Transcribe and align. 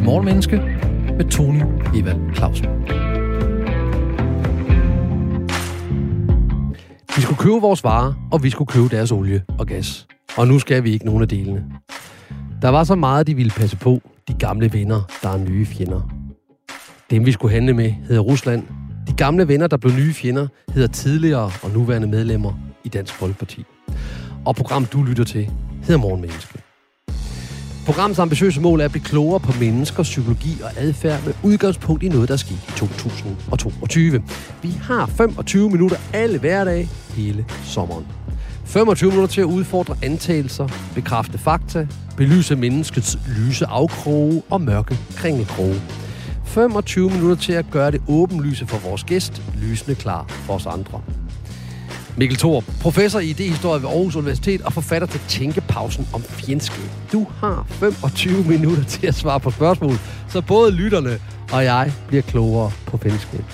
til 0.00 0.06
Morgenmenneske 0.06 0.56
med 1.16 1.30
Tony 1.30 1.62
Evald 1.94 2.34
Clausen. 2.34 2.66
Vi 7.16 7.22
skulle 7.22 7.38
købe 7.38 7.60
vores 7.60 7.84
varer, 7.84 8.28
og 8.32 8.42
vi 8.42 8.50
skulle 8.50 8.68
købe 8.68 8.88
deres 8.88 9.12
olie 9.12 9.42
og 9.58 9.66
gas. 9.66 10.06
Og 10.36 10.48
nu 10.48 10.58
skal 10.58 10.84
vi 10.84 10.92
ikke 10.92 11.04
nogen 11.04 11.22
af 11.22 11.28
delene. 11.28 11.64
Der 12.62 12.68
var 12.68 12.84
så 12.84 12.94
meget, 12.94 13.26
de 13.26 13.34
ville 13.34 13.50
passe 13.50 13.76
på, 13.76 14.00
de 14.28 14.34
gamle 14.34 14.72
venner, 14.72 15.00
der 15.22 15.28
er 15.28 15.38
nye 15.38 15.66
fjender. 15.66 16.10
Dem, 17.10 17.26
vi 17.26 17.32
skulle 17.32 17.54
handle 17.54 17.72
med, 17.72 17.90
hedder 17.90 18.22
Rusland. 18.22 18.62
De 19.06 19.12
gamle 19.12 19.48
venner, 19.48 19.66
der 19.66 19.76
blev 19.76 19.92
nye 19.92 20.12
fjender, 20.12 20.46
hedder 20.74 20.88
tidligere 20.88 21.50
og 21.62 21.70
nuværende 21.74 22.08
medlemmer 22.08 22.52
i 22.84 22.88
Dansk 22.88 23.14
Folkeparti. 23.14 23.64
Og 24.46 24.56
program, 24.56 24.84
du 24.84 25.02
lytter 25.02 25.24
til, 25.24 25.50
hedder 25.82 26.00
Morgenmenneske. 26.00 26.69
Programmets 27.90 28.18
ambitiøse 28.18 28.60
mål 28.60 28.80
er 28.80 28.84
at 28.84 28.90
blive 28.90 29.04
klogere 29.04 29.40
på 29.40 29.52
mennesker, 29.60 30.02
psykologi 30.02 30.60
og 30.62 30.70
adfærd 30.76 31.24
med 31.24 31.34
udgangspunkt 31.42 32.02
i 32.02 32.08
noget, 32.08 32.28
der 32.28 32.36
skete 32.36 32.60
i 32.68 32.72
2022. 32.76 34.22
Vi 34.62 34.70
har 34.82 35.06
25 35.06 35.70
minutter 35.70 35.96
alle 36.12 36.38
hverdage 36.38 36.88
hele 37.14 37.44
sommeren. 37.64 38.06
25 38.64 39.10
minutter 39.10 39.28
til 39.28 39.40
at 39.40 39.44
udfordre 39.44 39.96
antagelser, 40.02 40.68
bekræfte 40.94 41.38
fakta, 41.38 41.86
belyse 42.16 42.56
menneskets 42.56 43.18
lyse 43.38 43.66
afkroge 43.66 44.42
og 44.50 44.60
mørke 44.60 44.98
kringelkroge. 45.16 45.80
25 46.44 47.10
minutter 47.10 47.36
til 47.36 47.52
at 47.52 47.66
gøre 47.70 47.90
det 47.90 48.02
åbenlyse 48.08 48.66
for 48.66 48.88
vores 48.88 49.04
gæst, 49.04 49.42
lysende 49.62 49.94
klar 49.94 50.24
for 50.28 50.54
os 50.54 50.66
andre. 50.66 51.02
Mikkel 52.16 52.38
Thor, 52.38 52.64
professor 52.80 53.20
i 53.20 53.30
idehistorie 53.30 53.82
ved 53.82 53.88
Aarhus 53.88 54.16
Universitet 54.16 54.62
og 54.62 54.72
forfatter 54.72 55.08
til 55.08 55.20
Tænkepausen 55.28 56.08
om 56.12 56.22
fjendskab. 56.22 56.90
Du 57.12 57.26
har 57.40 57.66
25 57.68 58.44
minutter 58.44 58.84
til 58.84 59.06
at 59.06 59.14
svare 59.14 59.40
på 59.40 59.50
spørgsmål, 59.50 59.92
så 60.28 60.40
både 60.40 60.72
lytterne 60.72 61.20
og 61.52 61.64
jeg 61.64 61.92
bliver 62.08 62.22
klogere 62.22 62.72
på 62.86 62.96
fjendskab. 62.96 63.44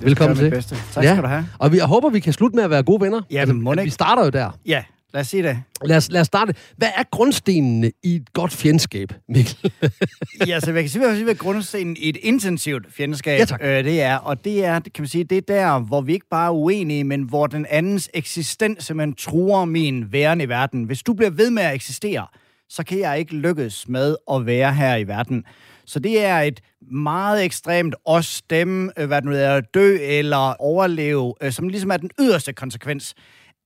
Velkommen 0.00 0.36
til. 0.36 0.50
Bedste. 0.50 0.76
Tak 0.94 1.04
ja. 1.04 1.10
skal 1.14 1.22
du 1.22 1.28
have. 1.28 1.46
Og 1.58 1.72
vi, 1.72 1.76
jeg 1.76 1.86
håber, 1.86 2.10
vi 2.10 2.20
kan 2.20 2.32
slutte 2.32 2.56
med 2.56 2.64
at 2.64 2.70
være 2.70 2.82
gode 2.82 3.00
venner. 3.00 3.22
Ja, 3.30 3.40
altså, 3.40 3.54
må 3.54 3.74
Vi 3.74 3.90
starter 3.90 4.24
jo 4.24 4.30
der. 4.30 4.50
Ja, 4.66 4.82
lad 5.14 5.20
os 5.20 5.26
sige 5.26 5.42
det. 5.42 5.62
Lad 5.84 5.96
os, 5.96 6.10
lad 6.10 6.20
os 6.20 6.26
starte. 6.26 6.54
Hvad 6.76 6.88
er 6.96 7.02
grundstenene 7.10 7.92
i 8.02 8.16
et 8.16 8.32
godt 8.32 8.52
fjendskab, 8.52 9.12
Mikkel? 9.28 9.72
ja, 10.48 10.60
så 10.60 10.72
jeg 10.72 10.82
kan 10.82 10.88
sige, 10.88 11.24
hvad 11.24 11.34
grundstenen 11.34 11.96
i 11.96 12.08
et 12.08 12.16
intensivt 12.16 12.86
fjendskab 12.92 13.38
ja, 13.38 13.44
tak. 13.44 13.60
øh, 13.62 13.84
det 13.84 14.02
er. 14.02 14.16
Og 14.16 14.44
det 14.44 14.64
er, 14.64 14.80
kan 14.80 14.92
man 14.98 15.08
sige, 15.08 15.24
det 15.24 15.38
er 15.38 15.42
der, 15.48 15.78
hvor 15.78 16.00
vi 16.00 16.12
ikke 16.12 16.28
bare 16.30 16.46
er 16.46 16.50
uenige, 16.50 17.04
men 17.04 17.22
hvor 17.22 17.46
den 17.46 17.66
andens 17.70 18.10
eksistens 18.14 18.84
simpelthen 18.84 19.14
truer 19.14 19.64
min 19.64 20.12
væren 20.12 20.40
i 20.40 20.48
verden. 20.48 20.84
Hvis 20.84 21.02
du 21.02 21.14
bliver 21.14 21.30
ved 21.30 21.50
med 21.50 21.62
at 21.62 21.74
eksistere, 21.74 22.26
så 22.68 22.84
kan 22.84 22.98
jeg 22.98 23.18
ikke 23.18 23.34
lykkes 23.34 23.88
med 23.88 24.16
at 24.32 24.46
være 24.46 24.74
her 24.74 24.96
i 24.96 25.08
verden. 25.08 25.44
Så 25.86 25.98
det 25.98 26.24
er 26.24 26.40
et 26.40 26.60
meget 26.92 27.44
ekstremt 27.44 27.94
os, 28.04 28.42
dem, 28.42 28.90
øh, 28.98 29.06
hvad 29.06 29.22
det 29.22 29.30
nu 29.30 29.36
er, 29.36 29.60
dø 29.60 29.98
eller 30.00 30.62
overleve, 30.62 31.34
øh, 31.42 31.52
som 31.52 31.68
ligesom 31.68 31.90
er 31.90 31.96
den 31.96 32.10
yderste 32.20 32.52
konsekvens 32.52 33.14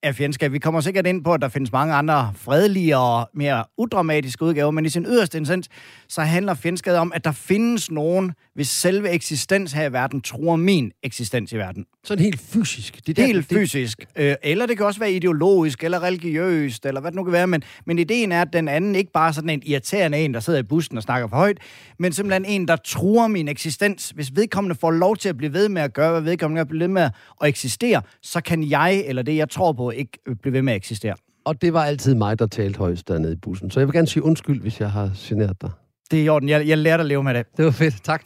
af 0.02 0.14
fjendskab. 0.14 0.52
Vi 0.52 0.58
kommer 0.58 0.80
sikkert 0.80 1.06
ind 1.06 1.24
på, 1.24 1.34
at 1.34 1.40
der 1.40 1.48
findes 1.48 1.72
mange 1.72 1.94
andre 1.94 2.32
fredelige 2.36 2.96
og 2.96 3.30
mere 3.34 3.64
udramatiske 3.78 4.44
udgaver, 4.44 4.70
men 4.70 4.86
i 4.86 4.88
sin 4.88 5.04
yderste 5.04 5.38
essens, 5.40 5.68
så 6.08 6.22
handler 6.22 6.54
fjendskabet 6.54 6.98
om, 6.98 7.12
at 7.14 7.24
der 7.24 7.32
findes 7.32 7.90
nogen, 7.90 8.32
hvis 8.54 8.68
selve 8.68 9.10
eksistens 9.10 9.72
her 9.72 9.84
i 9.88 9.92
verden 9.92 10.20
truer 10.20 10.56
min 10.56 10.92
eksistens 11.02 11.52
i 11.52 11.56
verden. 11.56 11.86
Sådan 12.08 12.24
helt 12.24 12.40
fysisk? 12.40 13.06
Det 13.06 13.18
er 13.18 13.26
helt 13.26 13.50
der, 13.50 13.56
fysisk. 13.56 13.98
Det... 14.16 14.22
Øh, 14.22 14.34
eller 14.42 14.66
det 14.66 14.76
kan 14.76 14.86
også 14.86 15.00
være 15.00 15.12
ideologisk, 15.12 15.84
eller 15.84 16.02
religiøst, 16.02 16.86
eller 16.86 17.00
hvad 17.00 17.10
det 17.10 17.16
nu 17.16 17.24
kan 17.24 17.32
være, 17.32 17.46
men, 17.46 17.62
men 17.86 17.98
ideen 17.98 18.32
er, 18.32 18.42
at 18.42 18.52
den 18.52 18.68
anden 18.68 18.94
ikke 18.94 19.12
bare 19.12 19.32
sådan 19.32 19.50
en 19.50 19.62
irriterende 19.66 20.18
en, 20.18 20.34
der 20.34 20.40
sidder 20.40 20.58
i 20.58 20.62
bussen 20.62 20.96
og 20.96 21.02
snakker 21.02 21.28
for 21.28 21.36
højt, 21.36 21.58
men 21.98 22.12
simpelthen 22.12 22.44
en, 22.44 22.68
der 22.68 22.76
truer 22.76 23.26
min 23.26 23.48
eksistens. 23.48 24.10
Hvis 24.10 24.30
vedkommende 24.36 24.76
får 24.80 24.90
lov 24.90 25.16
til 25.16 25.28
at 25.28 25.36
blive 25.36 25.52
ved 25.52 25.68
med 25.68 25.82
at 25.82 25.92
gøre, 25.92 26.10
hvad 26.10 26.20
vedkommende 26.20 26.60
er 26.60 26.64
blive 26.64 26.80
ved 26.80 26.88
med 26.88 27.02
at 27.02 27.48
eksistere, 27.48 28.02
så 28.22 28.40
kan 28.40 28.70
jeg, 28.70 29.04
eller 29.06 29.22
det 29.22 29.36
jeg 29.36 29.50
tror 29.50 29.72
på, 29.72 29.90
ikke 29.90 30.18
blive 30.42 30.52
ved 30.52 30.62
med 30.62 30.72
at 30.72 30.76
eksistere. 30.76 31.14
Og 31.44 31.62
det 31.62 31.72
var 31.72 31.84
altid 31.84 32.14
mig, 32.14 32.38
der 32.38 32.46
talte 32.46 32.78
højst 32.78 33.08
dernede 33.08 33.32
i 33.32 33.36
bussen. 33.36 33.70
Så 33.70 33.80
jeg 33.80 33.86
vil 33.86 33.94
gerne 33.94 34.08
sige 34.08 34.22
undskyld, 34.22 34.60
hvis 34.60 34.80
jeg 34.80 34.90
har 34.90 35.10
generet 35.16 35.62
dig. 35.62 35.70
Det 36.10 36.18
er 36.18 36.24
i 36.24 36.28
orden. 36.28 36.48
Jeg, 36.48 36.68
jeg 36.68 36.78
lærte 36.78 37.00
at 37.00 37.06
leve 37.06 37.22
med 37.22 37.34
det. 37.34 37.46
Det 37.56 37.64
var 37.64 37.70
fedt. 37.70 38.04
Tak. 38.04 38.22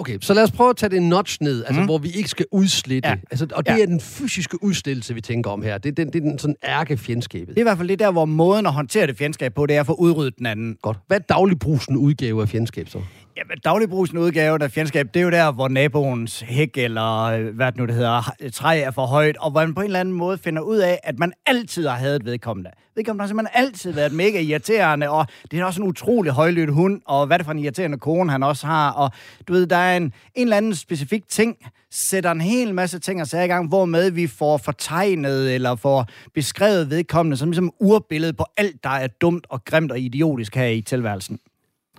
Okay, 0.00 0.18
så 0.20 0.34
lad 0.34 0.42
os 0.42 0.50
prøve 0.50 0.70
at 0.70 0.76
tage 0.76 0.90
det 0.90 1.02
notch 1.02 1.38
ned, 1.40 1.64
altså, 1.64 1.80
mm. 1.80 1.86
hvor 1.86 1.98
vi 1.98 2.10
ikke 2.10 2.28
skal 2.28 2.46
udslitte. 2.52 3.08
Ja. 3.08 3.14
Altså, 3.30 3.46
og 3.52 3.66
det 3.66 3.76
ja. 3.76 3.82
er 3.82 3.86
den 3.86 4.00
fysiske 4.00 4.64
udstillelse, 4.64 5.14
vi 5.14 5.20
tænker 5.20 5.50
om 5.50 5.62
her. 5.62 5.78
Det, 5.78 5.96
det, 5.96 6.06
det 6.06 6.16
er 6.16 6.20
den 6.20 6.38
sådan 6.38 6.56
ærke 6.64 6.96
fjendskabet. 6.96 7.48
Det 7.48 7.56
er 7.56 7.60
i 7.60 7.62
hvert 7.62 7.76
fald 7.76 7.88
det 7.88 7.98
der, 7.98 8.10
hvor 8.10 8.24
måden 8.24 8.66
at 8.66 8.72
håndtere 8.72 9.06
det 9.06 9.16
fjendskab 9.16 9.54
på, 9.54 9.66
det 9.66 9.76
er 9.76 9.80
at 9.80 9.86
få 9.86 9.94
udryddet 9.94 10.38
den 10.38 10.46
anden. 10.46 10.76
Godt. 10.82 10.98
Hvad 11.06 11.16
er 11.16 11.34
dagligbrusen 11.34 11.96
udgave 11.96 12.42
af 12.42 12.48
fjendskab 12.48 12.88
så? 12.88 12.98
Jamen, 13.36 13.58
dagligbrugsen 13.64 14.18
udgave 14.18 14.62
af 14.62 14.70
fjendskab, 14.70 15.14
det 15.14 15.20
er 15.20 15.24
jo 15.24 15.30
der, 15.30 15.52
hvor 15.52 15.68
naboens 15.68 16.40
hæk 16.40 16.76
eller 16.76 17.22
øh, 17.22 17.54
hvad 17.54 17.66
det 17.66 17.76
nu 17.76 17.86
det 17.86 17.94
hedder, 17.94 18.34
øh, 18.40 18.50
træ 18.50 18.80
er 18.80 18.90
for 18.90 19.06
højt, 19.06 19.36
og 19.36 19.50
hvor 19.50 19.60
man 19.60 19.74
på 19.74 19.80
en 19.80 19.86
eller 19.86 20.00
anden 20.00 20.14
måde 20.14 20.38
finder 20.38 20.62
ud 20.62 20.78
af, 20.78 21.00
at 21.02 21.18
man 21.18 21.32
altid 21.46 21.86
har 21.86 21.96
hadet 21.96 22.24
vedkommende. 22.24 22.70
Vedkommende 22.96 23.22
har 23.22 23.26
simpelthen 23.28 23.64
altid 23.64 23.92
været 23.92 24.12
mega 24.12 24.40
irriterende, 24.40 25.10
og 25.10 25.26
det 25.50 25.60
er 25.60 25.64
også 25.64 25.82
en 25.82 25.88
utrolig 25.88 26.32
højlydt 26.32 26.72
hund, 26.72 27.00
og 27.06 27.26
hvad 27.26 27.34
er 27.34 27.38
det 27.38 27.44
for 27.44 27.52
en 27.52 27.58
irriterende 27.58 27.98
kone, 27.98 28.32
han 28.32 28.42
også 28.42 28.66
har, 28.66 28.90
og 28.90 29.10
du 29.48 29.52
ved, 29.52 29.66
der 29.66 29.76
er 29.76 29.96
en, 29.96 30.02
en 30.02 30.12
eller 30.34 30.56
anden 30.56 30.74
specifik 30.74 31.28
ting, 31.28 31.56
sætter 31.90 32.30
en 32.30 32.40
hel 32.40 32.74
masse 32.74 32.98
ting 32.98 33.20
og 33.20 33.26
sager 33.26 33.44
i 33.44 33.48
gang, 33.48 33.68
hvormed 33.68 34.10
vi 34.10 34.26
får 34.26 34.56
fortegnet 34.56 35.54
eller 35.54 35.74
får 35.74 36.06
beskrevet 36.34 36.90
vedkommende 36.90 37.36
som 37.36 37.48
ligesom 37.48 37.72
urbillede 37.80 38.32
på 38.32 38.44
alt, 38.56 38.84
der 38.84 38.90
er 38.90 39.06
dumt 39.06 39.46
og 39.48 39.64
grimt 39.64 39.92
og 39.92 40.00
idiotisk 40.00 40.54
her 40.54 40.66
i 40.66 40.80
tilværelsen. 40.80 41.38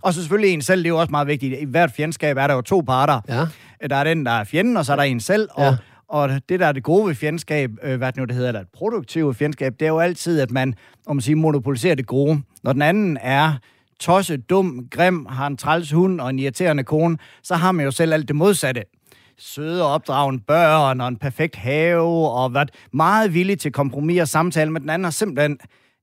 Og 0.01 0.13
så 0.13 0.21
selvfølgelig 0.21 0.53
en 0.53 0.61
selv, 0.61 0.79
det 0.79 0.85
er 0.85 0.89
jo 0.89 0.97
også 0.97 1.11
meget 1.11 1.27
vigtigt. 1.27 1.59
I 1.59 1.65
hvert 1.65 1.91
fjendskab 1.91 2.37
er 2.37 2.47
der 2.47 2.53
jo 2.53 2.61
to 2.61 2.81
parter. 2.81 3.21
Ja. 3.29 3.47
Der 3.87 3.95
er 3.95 4.03
den, 4.03 4.25
der 4.25 4.31
er 4.31 4.43
fjenden, 4.43 4.77
og 4.77 4.85
så 4.85 4.91
er 4.91 4.95
der 4.95 5.03
en 5.03 5.19
selv. 5.19 5.49
Og, 5.51 5.63
ja. 5.63 5.75
og 6.07 6.29
det, 6.49 6.59
der 6.59 6.67
er 6.67 6.71
det 6.71 6.83
gode 6.83 7.07
ved 7.07 7.15
fjendskab, 7.15 7.71
øh, 7.83 7.97
hvad 7.97 8.07
det 8.07 8.17
nu 8.17 8.25
det 8.25 8.35
hedder, 8.35 8.49
eller 8.49 8.61
et 8.61 8.67
produktivt 8.73 9.37
fjendskab, 9.37 9.73
det 9.79 9.85
er 9.85 9.89
jo 9.89 9.99
altid, 9.99 10.39
at 10.39 10.51
man, 10.51 10.73
om 11.07 11.15
man 11.15 11.21
siger, 11.21 11.35
monopoliserer 11.35 11.95
det 11.95 12.07
gode. 12.07 12.41
Når 12.63 12.73
den 12.73 12.81
anden 12.81 13.17
er 13.21 13.53
tosset, 13.99 14.49
dum, 14.49 14.87
grim, 14.91 15.25
har 15.25 15.47
en 15.47 15.57
træls 15.57 15.91
hund 15.91 16.21
og 16.21 16.29
en 16.29 16.39
irriterende 16.39 16.83
kone, 16.83 17.17
så 17.43 17.55
har 17.55 17.71
man 17.71 17.85
jo 17.85 17.91
selv 17.91 18.13
alt 18.13 18.27
det 18.27 18.35
modsatte 18.35 18.83
søde 19.41 19.83
og 19.83 19.93
opdragende 19.93 20.43
børn 20.47 21.01
og 21.01 21.07
en 21.07 21.17
perfekt 21.17 21.55
have, 21.55 22.31
og 22.31 22.53
været 22.53 22.71
meget 22.93 23.33
villig 23.33 23.59
til 23.59 23.71
kompromis 23.71 24.21
og 24.21 24.27
samtale 24.27 24.71
med 24.71 24.81
den 24.81 24.89
anden, 24.89 25.03
har 25.03 25.11
simpelthen 25.11 25.57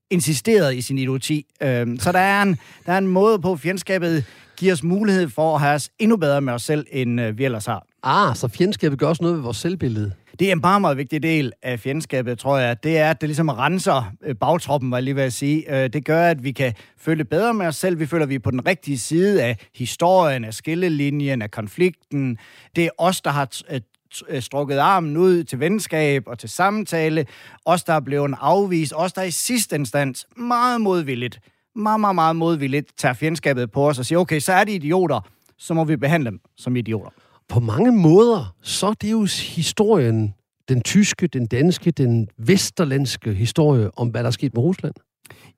insisteret 0.09 0.75
i 0.75 0.81
sin 0.81 0.97
idioti. 0.97 1.45
Øhm, 1.61 1.99
så 1.99 2.11
der 2.11 2.19
er, 2.19 2.41
en, 2.41 2.57
der 2.85 2.93
er 2.93 2.97
en 2.97 3.07
måde 3.07 3.39
på, 3.39 3.51
at 3.51 3.59
fjendskabet 3.59 4.25
giver 4.57 4.73
os 4.73 4.83
mulighed 4.83 5.29
for 5.29 5.55
at 5.55 5.61
have 5.61 5.75
os 5.75 5.89
endnu 5.99 6.17
bedre 6.17 6.41
med 6.41 6.53
os 6.53 6.63
selv, 6.63 6.85
end 6.91 7.21
øh, 7.21 7.37
vi 7.37 7.45
ellers 7.45 7.65
har. 7.65 7.85
Ah, 8.03 8.35
så 8.35 8.47
fjendskabet 8.47 8.99
gør 8.99 9.07
også 9.07 9.23
noget 9.23 9.35
ved 9.35 9.43
vores 9.43 9.57
selvbillede. 9.57 10.13
Det 10.39 10.47
er 10.47 10.51
en 10.51 10.61
meget, 10.61 10.81
meget 10.81 10.97
vigtig 10.97 11.23
del 11.23 11.51
af 11.63 11.79
fjendskabet, 11.79 12.39
tror 12.39 12.57
jeg. 12.57 12.83
Det 12.83 12.97
er, 12.97 13.09
at 13.09 13.21
det 13.21 13.29
ligesom 13.29 13.49
renser 13.49 14.13
øh, 14.23 14.35
bagtroppen, 14.35 14.91
var 14.91 14.97
jeg 14.97 15.03
lige 15.03 15.15
ved 15.15 15.23
at 15.23 15.33
sige. 15.33 15.83
Øh, 15.83 15.89
det 15.89 16.05
gør, 16.05 16.27
at 16.27 16.43
vi 16.43 16.51
kan 16.51 16.73
føle 16.97 17.25
bedre 17.25 17.53
med 17.53 17.65
os 17.65 17.75
selv. 17.75 17.99
Vi 17.99 18.05
føler, 18.05 18.23
at 18.23 18.29
vi 18.29 18.35
er 18.35 18.39
på 18.39 18.51
den 18.51 18.67
rigtige 18.67 18.97
side 18.97 19.43
af 19.43 19.57
historien, 19.75 20.45
af 20.45 20.53
skillelinjen, 20.53 21.41
af 21.41 21.51
konflikten. 21.51 22.37
Det 22.75 22.85
er 22.85 22.89
os, 22.97 23.21
der 23.21 23.29
har 23.29 23.49
Øh, 23.71 23.81
Øh, 24.29 24.41
strukket 24.41 24.77
armen 24.77 25.17
ud 25.17 25.43
til 25.43 25.59
venskab 25.59 26.23
og 26.27 26.39
til 26.39 26.49
samtale. 26.49 27.25
Os, 27.65 27.83
der 27.83 27.93
er 27.93 27.99
blevet 27.99 28.35
afvist. 28.41 28.93
Os, 28.95 29.13
der 29.13 29.21
i 29.21 29.31
sidste 29.31 29.75
instans 29.75 30.27
meget 30.37 30.81
modvilligt, 30.81 31.39
meget, 31.75 31.99
meget, 31.99 32.15
meget 32.15 32.35
modvilligt, 32.35 32.97
tager 32.97 33.13
fjendskabet 33.13 33.71
på 33.71 33.89
os 33.89 33.99
og 33.99 34.05
siger, 34.05 34.19
okay, 34.19 34.39
så 34.39 34.53
er 34.53 34.63
de 34.63 34.71
idioter, 34.71 35.19
så 35.57 35.73
må 35.73 35.83
vi 35.83 35.95
behandle 35.95 36.29
dem 36.29 36.39
som 36.57 36.75
idioter. 36.75 37.09
På 37.49 37.59
mange 37.59 37.91
måder, 37.91 38.55
så 38.61 38.87
er 38.87 38.93
det 38.93 39.11
jo 39.11 39.27
historien, 39.55 40.33
den 40.69 40.81
tyske, 40.81 41.27
den 41.27 41.45
danske, 41.45 41.91
den 41.91 42.27
vesterlandske 42.37 43.33
historie 43.33 43.97
om, 43.97 44.07
hvad 44.07 44.23
der 44.23 44.27
er 44.27 44.31
sket 44.31 44.53
med 44.53 44.63
Rusland. 44.63 44.93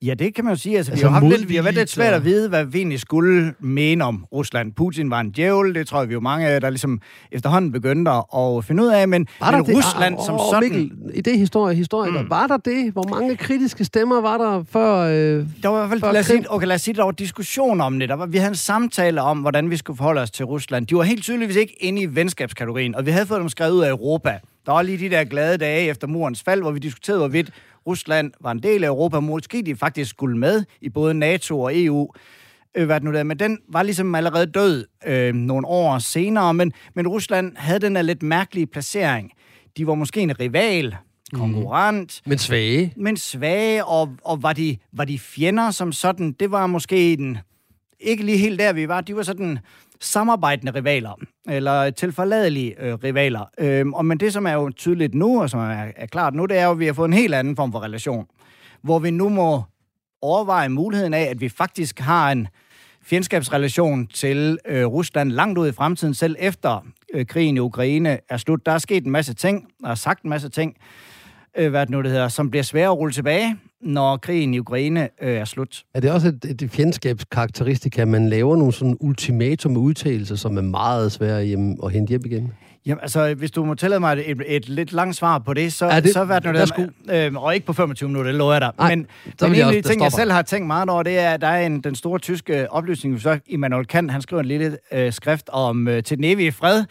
Ja, 0.02 0.14
det 0.14 0.36
kan 0.36 0.46
man 0.46 0.54
jo 0.54 0.60
sige. 0.60 0.78
Altså, 0.78 0.92
altså 0.92 1.06
vi, 1.08 1.14
har 1.14 1.20
haft 1.20 1.38
lidt, 1.38 1.50
vi 1.50 1.56
har 1.56 1.64
været 1.64 1.76
lidt 1.76 1.90
svært 1.90 2.14
at 2.14 2.26
vide, 2.26 2.50
hvad 2.50 2.66
vi 2.66 2.78
egentlig 2.78 3.00
skulle 3.00 3.54
mene 3.60 4.04
om 4.04 4.26
Rusland. 4.32 4.74
Putin 4.74 5.10
var 5.10 5.20
en 5.20 5.32
djævel, 5.32 5.76
det 5.76 5.88
tror 5.88 6.00
jeg, 6.00 6.10
vi 6.10 6.14
jo 6.14 6.20
mange 6.20 6.60
der 6.60 6.70
ligesom 6.70 7.02
efterhånden 7.32 7.72
begyndte 7.72 8.12
at 8.12 8.66
finde 8.66 8.84
ud 8.84 8.88
af, 8.88 9.08
men, 9.08 9.28
var 9.40 9.52
men 9.52 9.66
det? 9.66 9.76
Rusland 9.76 10.16
oh, 10.18 10.26
som 10.26 10.36
oh, 10.36 10.42
sådan... 10.52 10.70
Mikkel, 10.70 10.92
i 11.14 11.22
det 11.22 11.38
historie, 11.38 11.76
historie 11.76 12.12
mm. 12.12 12.30
var 12.30 12.48
der 12.48 12.58
det? 12.58 12.92
Hvor 12.92 13.04
mange 13.04 13.38
kritiske 13.38 13.86
stemmer 13.86 14.22
var 14.22 14.38
der 14.38 14.64
før 14.72 14.96
øh, 14.98 15.46
Der 15.64 15.68
var 15.70 15.84
i 15.84 15.88
hvert 15.88 16.02
fald, 16.02 16.14
lad 16.14 16.20
os, 16.20 16.26
sige, 16.26 16.52
okay, 16.52 16.68
lad 16.68 16.76
os 16.76 16.82
sige, 16.82 16.96
der 16.96 17.04
var 17.04 17.12
diskussion 17.12 17.82
om 17.82 18.00
det. 18.00 18.10
Der 18.10 18.16
var, 18.16 18.26
vi 18.26 18.38
havde 18.38 18.50
en 18.50 18.56
samtale 18.56 19.22
om, 19.22 19.38
hvordan 19.38 19.70
vi 19.70 19.78
skulle 19.78 19.98
forholde 19.98 20.22
os 20.22 20.32
til 20.32 20.46
Rusland. 20.46 20.88
De 20.88 20.96
var 20.96 21.04
helt 21.04 21.24
tydeligvis 21.24 21.56
ikke 21.56 21.76
inde 21.84 22.02
i 22.02 22.16
venskabskategorien, 22.16 22.96
og 22.96 23.06
vi 23.06 23.12
havde 23.12 23.26
fået 23.26 23.40
dem 23.40 23.50
skrevet 23.50 23.72
ud 23.72 23.82
af 23.82 23.90
Europa. 23.90 24.40
Der 24.66 24.72
var 24.72 24.82
lige 24.82 24.98
de 24.98 25.10
der 25.10 25.24
glade 25.24 25.58
dage 25.58 25.90
efter 25.90 26.08
murens 26.08 26.44
fald, 26.44 26.62
hvor 26.62 26.72
vi 26.72 26.80
diskuterede, 26.80 27.20
hvorvidt 27.20 27.52
Rusland 27.88 28.32
var 28.42 28.52
en 28.52 28.64
del 28.64 28.84
af 28.84 28.88
Europa, 28.88 29.20
måske 29.20 29.62
de 29.66 29.76
faktisk 29.76 30.10
skulle 30.10 30.38
med 30.38 30.64
i 30.82 30.90
både 30.90 31.14
NATO 31.14 31.62
og 31.62 31.72
EU. 31.80 32.10
Øh, 32.76 32.86
hvad 32.86 33.02
nu 33.02 33.14
der, 33.14 33.24
men 33.24 33.40
den 33.40 33.58
var 33.70 33.84
ligesom 33.84 34.16
allerede 34.16 34.46
død 34.46 34.86
øh, 35.06 35.34
nogle 35.34 35.68
år 35.68 36.00
senere, 36.00 36.54
men, 36.54 36.74
men 36.96 37.08
Rusland 37.08 37.58
havde 37.58 37.80
den 37.80 37.96
der 37.96 38.02
lidt 38.02 38.24
mærkelige 38.24 38.68
placering. 38.68 39.32
De 39.78 39.88
var 39.88 39.96
måske 39.96 40.22
en 40.22 40.40
rival, 40.40 40.96
konkurrent. 41.34 42.22
Mm. 42.26 42.30
Men 42.30 42.38
svage. 42.38 42.94
Men 42.98 43.18
svage, 43.18 43.86
og, 43.86 44.16
og 44.24 44.44
var, 44.44 44.54
de, 44.54 44.78
var 44.94 45.06
de 45.06 45.20
fjender 45.20 45.72
som 45.72 45.92
sådan? 45.92 46.32
Det 46.32 46.52
var 46.52 46.68
måske 46.68 47.14
en 47.14 47.38
ikke 48.00 48.26
lige 48.26 48.38
helt 48.38 48.60
der, 48.60 48.74
vi 48.74 48.88
var. 48.88 49.02
De 49.02 49.16
var 49.16 49.24
sådan 49.24 49.60
samarbejdende 50.02 50.72
rivaler, 50.76 51.20
eller 51.50 51.90
tilforladelige 51.90 52.84
øh, 52.84 52.94
rivaler. 52.94 53.46
Øh, 53.58 53.88
og 53.88 54.06
men 54.06 54.18
det, 54.20 54.34
som 54.34 54.46
er 54.46 54.54
jo 54.54 54.70
tydeligt 54.70 55.16
nu, 55.16 55.42
og 55.42 55.50
som 55.50 55.60
er, 55.60 55.92
er 55.96 56.06
klart 56.06 56.34
nu, 56.34 56.46
det 56.46 56.58
er 56.58 56.66
jo, 56.66 56.72
at 56.72 56.80
vi 56.80 56.86
har 56.86 56.94
fået 56.94 57.08
en 57.08 57.14
helt 57.14 57.34
anden 57.34 57.56
form 57.56 57.72
for 57.72 57.84
relation, 57.84 58.28
hvor 58.82 59.00
vi 59.00 59.12
nu 59.12 59.30
må 59.30 59.64
overveje 60.22 60.70
muligheden 60.70 61.14
af, 61.14 61.24
at 61.24 61.42
vi 61.42 61.50
faktisk 61.50 62.00
har 62.00 62.32
en 62.32 62.48
fjendskabsrelation 63.04 64.08
til 64.08 64.58
øh, 64.66 64.86
Rusland 64.86 65.32
langt 65.32 65.60
ud 65.60 65.68
i 65.68 65.72
fremtiden, 65.72 66.14
selv 66.14 66.36
efter 66.40 66.86
øh, 67.14 67.26
krigen 67.26 67.58
i 67.58 67.60
Ukraine 67.60 68.20
er 68.30 68.38
slut. 68.38 68.66
Der 68.66 68.72
er 68.72 68.78
sket 68.78 69.06
en 69.06 69.12
masse 69.12 69.34
ting, 69.34 69.68
der 69.82 69.90
er 69.90 69.96
sagt 69.96 70.24
en 70.24 70.30
masse 70.30 70.50
ting, 70.50 70.76
øh, 71.58 71.70
hvad 71.70 71.82
det 71.82 71.90
nu 71.90 72.02
det 72.02 72.12
hedder, 72.12 72.28
som 72.28 72.50
bliver 72.50 72.64
svære 72.64 72.88
at 72.88 72.98
rulle 72.98 73.14
tilbage, 73.14 73.58
når 73.84 74.18
krigen 74.18 74.54
i 74.54 74.60
Ukraine 74.60 75.10
øh, 75.22 75.36
er 75.38 75.46
slut. 75.46 75.84
Er 75.94 76.00
det 76.00 76.12
også 76.12 76.28
et, 76.28 76.62
et 76.62 76.72
fjendskabskarakteristika, 76.72 78.02
at 78.02 78.08
man 78.08 78.30
laver 78.30 78.56
nogle 78.56 78.74
sådan 78.74 78.98
ultimatum 79.00 79.78
udtalelser, 79.78 80.36
som 80.36 80.58
er 80.58 80.62
meget 80.62 81.12
svære 81.12 81.44
hjem, 81.46 81.78
at 81.84 81.92
hente 81.92 82.10
hjem 82.10 82.22
igen? 82.26 82.52
Jamen, 82.86 83.00
altså, 83.02 83.34
hvis 83.34 83.52
du 83.52 83.66
må 83.66 83.74
tillade 83.74 84.00
mig 84.00 84.14
et, 84.14 84.32
et, 84.32 84.42
et 84.48 84.70
lidt 84.70 84.94
langt 84.94 85.16
svar 85.16 85.40
på 85.40 85.54
det, 85.54 85.74
så, 85.74 85.86
Ja, 85.86 86.00
det- 86.00 86.14
så 86.14 86.24
hvad 86.26 86.42
det 86.42 86.56
der, 87.08 87.28
øh, 87.28 87.34
og 87.44 87.54
ikke 87.56 87.66
på 87.66 87.74
25 87.74 88.10
minutter, 88.10 88.32
det 88.32 88.38
lover 88.38 88.54
jeg 88.54 88.62
dig. 88.62 88.72
Nej, 88.78 88.96
men 88.96 89.08
men 89.42 89.56
en 89.56 89.62
af 89.62 89.74
de 89.74 89.82
ting, 89.82 90.02
jeg 90.02 90.12
selv 90.12 90.32
har 90.32 90.42
tænkt 90.42 90.68
meget 90.68 90.90
over, 90.90 91.04
det 91.04 91.20
er, 91.20 91.30
at 91.30 91.42
der 91.42 91.48
er 91.48 91.66
en, 91.66 91.80
den 91.82 91.96
store 91.96 92.20
tyske 92.20 92.72
oplysning, 92.72 93.22
så 93.22 93.40
Immanuel 93.48 93.86
Kant, 93.88 94.12
han 94.12 94.22
skriver 94.22 94.40
en 94.42 94.48
lille 94.48 94.78
øh, 94.94 95.14
skrift 95.14 95.50
om 95.54 95.88
øh, 95.88 96.04
til 96.04 96.18
den 96.18 96.24
evige 96.24 96.52
fred. 96.52 96.84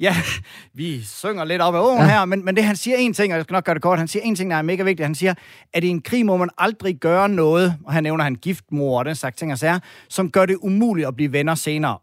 Ja, 0.00 0.16
vi 0.74 1.02
synger 1.02 1.44
lidt 1.44 1.62
op 1.62 1.74
ad 1.74 1.80
åen 1.80 1.98
ja. 1.98 2.06
her, 2.06 2.24
men, 2.24 2.44
men 2.44 2.56
det 2.56 2.64
han 2.64 2.76
siger 2.76 2.96
en 2.96 3.12
ting, 3.12 3.32
og 3.32 3.36
jeg 3.36 3.44
skal 3.44 3.54
nok 3.54 3.64
gøre 3.64 3.74
det 3.74 3.82
kort, 3.82 3.98
han 3.98 4.08
siger 4.08 4.22
en 4.22 4.34
ting, 4.34 4.50
der 4.50 4.56
er 4.56 4.62
mega 4.62 4.82
vigtig. 4.82 5.06
Han 5.06 5.14
siger, 5.14 5.34
at 5.72 5.84
i 5.84 5.88
en 5.88 6.02
krig 6.02 6.26
må 6.26 6.36
man 6.36 6.48
aldrig 6.58 6.96
gøre 6.96 7.28
noget, 7.28 7.74
og 7.84 7.92
han 7.92 8.02
nævner 8.02 8.24
han 8.24 8.34
giftmor 8.34 8.98
og 8.98 9.04
den 9.04 9.14
slags 9.14 9.36
ting 9.36 9.52
og 9.52 9.58
sager, 9.58 9.78
som 10.08 10.30
gør 10.30 10.46
det 10.46 10.56
umuligt 10.60 11.08
at 11.08 11.16
blive 11.16 11.32
venner 11.32 11.54
senere. 11.54 11.98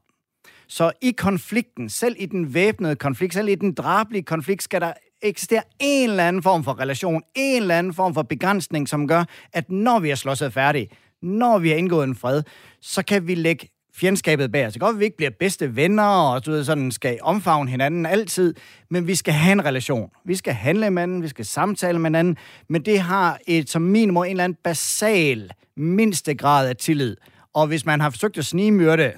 Så 0.68 0.92
i 1.02 1.12
konflikten, 1.12 1.90
selv 1.90 2.16
i 2.20 2.26
den 2.26 2.54
væbnede 2.54 2.96
konflikt, 2.96 3.34
selv 3.34 3.50
i 3.50 3.56
den 3.56 3.74
drablige 3.74 4.24
konflikt, 4.24 4.64
skal 4.64 4.82
der 4.82 4.94
eksistere 5.22 5.62
en 5.80 6.10
eller 6.10 6.28
anden 6.28 6.44
form 6.44 6.64
for 6.64 6.80
relation, 6.80 7.22
en 7.36 7.62
eller 7.62 7.78
anden 7.78 7.94
form 7.94 8.14
for 8.14 8.22
begrænsning, 8.22 8.90
som 8.90 9.08
gør, 9.08 9.24
at 9.54 9.72
når 9.72 10.00
vi 10.00 10.10
er 10.10 10.16
slået 10.16 10.54
færdige, 10.54 10.90
når 11.22 11.60
vi 11.60 11.70
har 11.70 11.76
indgået 11.76 12.08
en 12.08 12.16
fred, 12.16 12.44
så 12.82 13.04
kan 13.04 13.28
vi 13.28 13.36
lægge 13.36 13.70
fjendskabet 13.96 14.52
bag 14.52 14.68
os. 14.68 14.74
Det 14.74 14.82
kan 14.82 14.88
godt, 14.88 14.96
at 14.96 15.00
vi 15.00 15.06
ikke 15.06 15.18
bliver 15.18 15.32
bedste 15.40 15.76
venner, 15.76 16.04
og 16.04 16.46
du 16.46 16.52
ved, 16.52 16.64
sådan 16.64 16.92
skal 16.92 17.20
omfavne 17.22 17.70
hinanden 17.70 18.06
altid, 18.06 18.54
men 18.90 19.08
vi 19.08 19.16
skal 19.16 19.34
have 19.34 19.52
en 19.52 19.66
relation. 19.66 20.10
Vi 20.26 20.36
skal 20.36 20.54
handle 20.54 20.92
med 20.92 21.02
hinanden, 21.02 21.24
vi 21.24 21.28
skal 21.28 21.46
samtale 21.46 22.00
med 22.00 22.06
hinanden, 22.10 22.38
men 22.70 22.82
det 22.82 23.00
har 23.00 23.40
et, 23.48 23.70
som 23.70 23.82
minimum 23.82 24.24
en 24.24 24.30
eller 24.30 24.44
anden 24.44 24.58
basal 24.64 25.50
mindste 25.78 26.36
grad 26.36 26.70
af 26.70 26.76
tillid. 26.76 27.18
Og 27.54 27.68
hvis 27.68 27.86
man 27.86 28.02
har 28.02 28.10
forsøgt 28.10 28.38
at 28.38 28.46
snigemyrde 28.46 29.14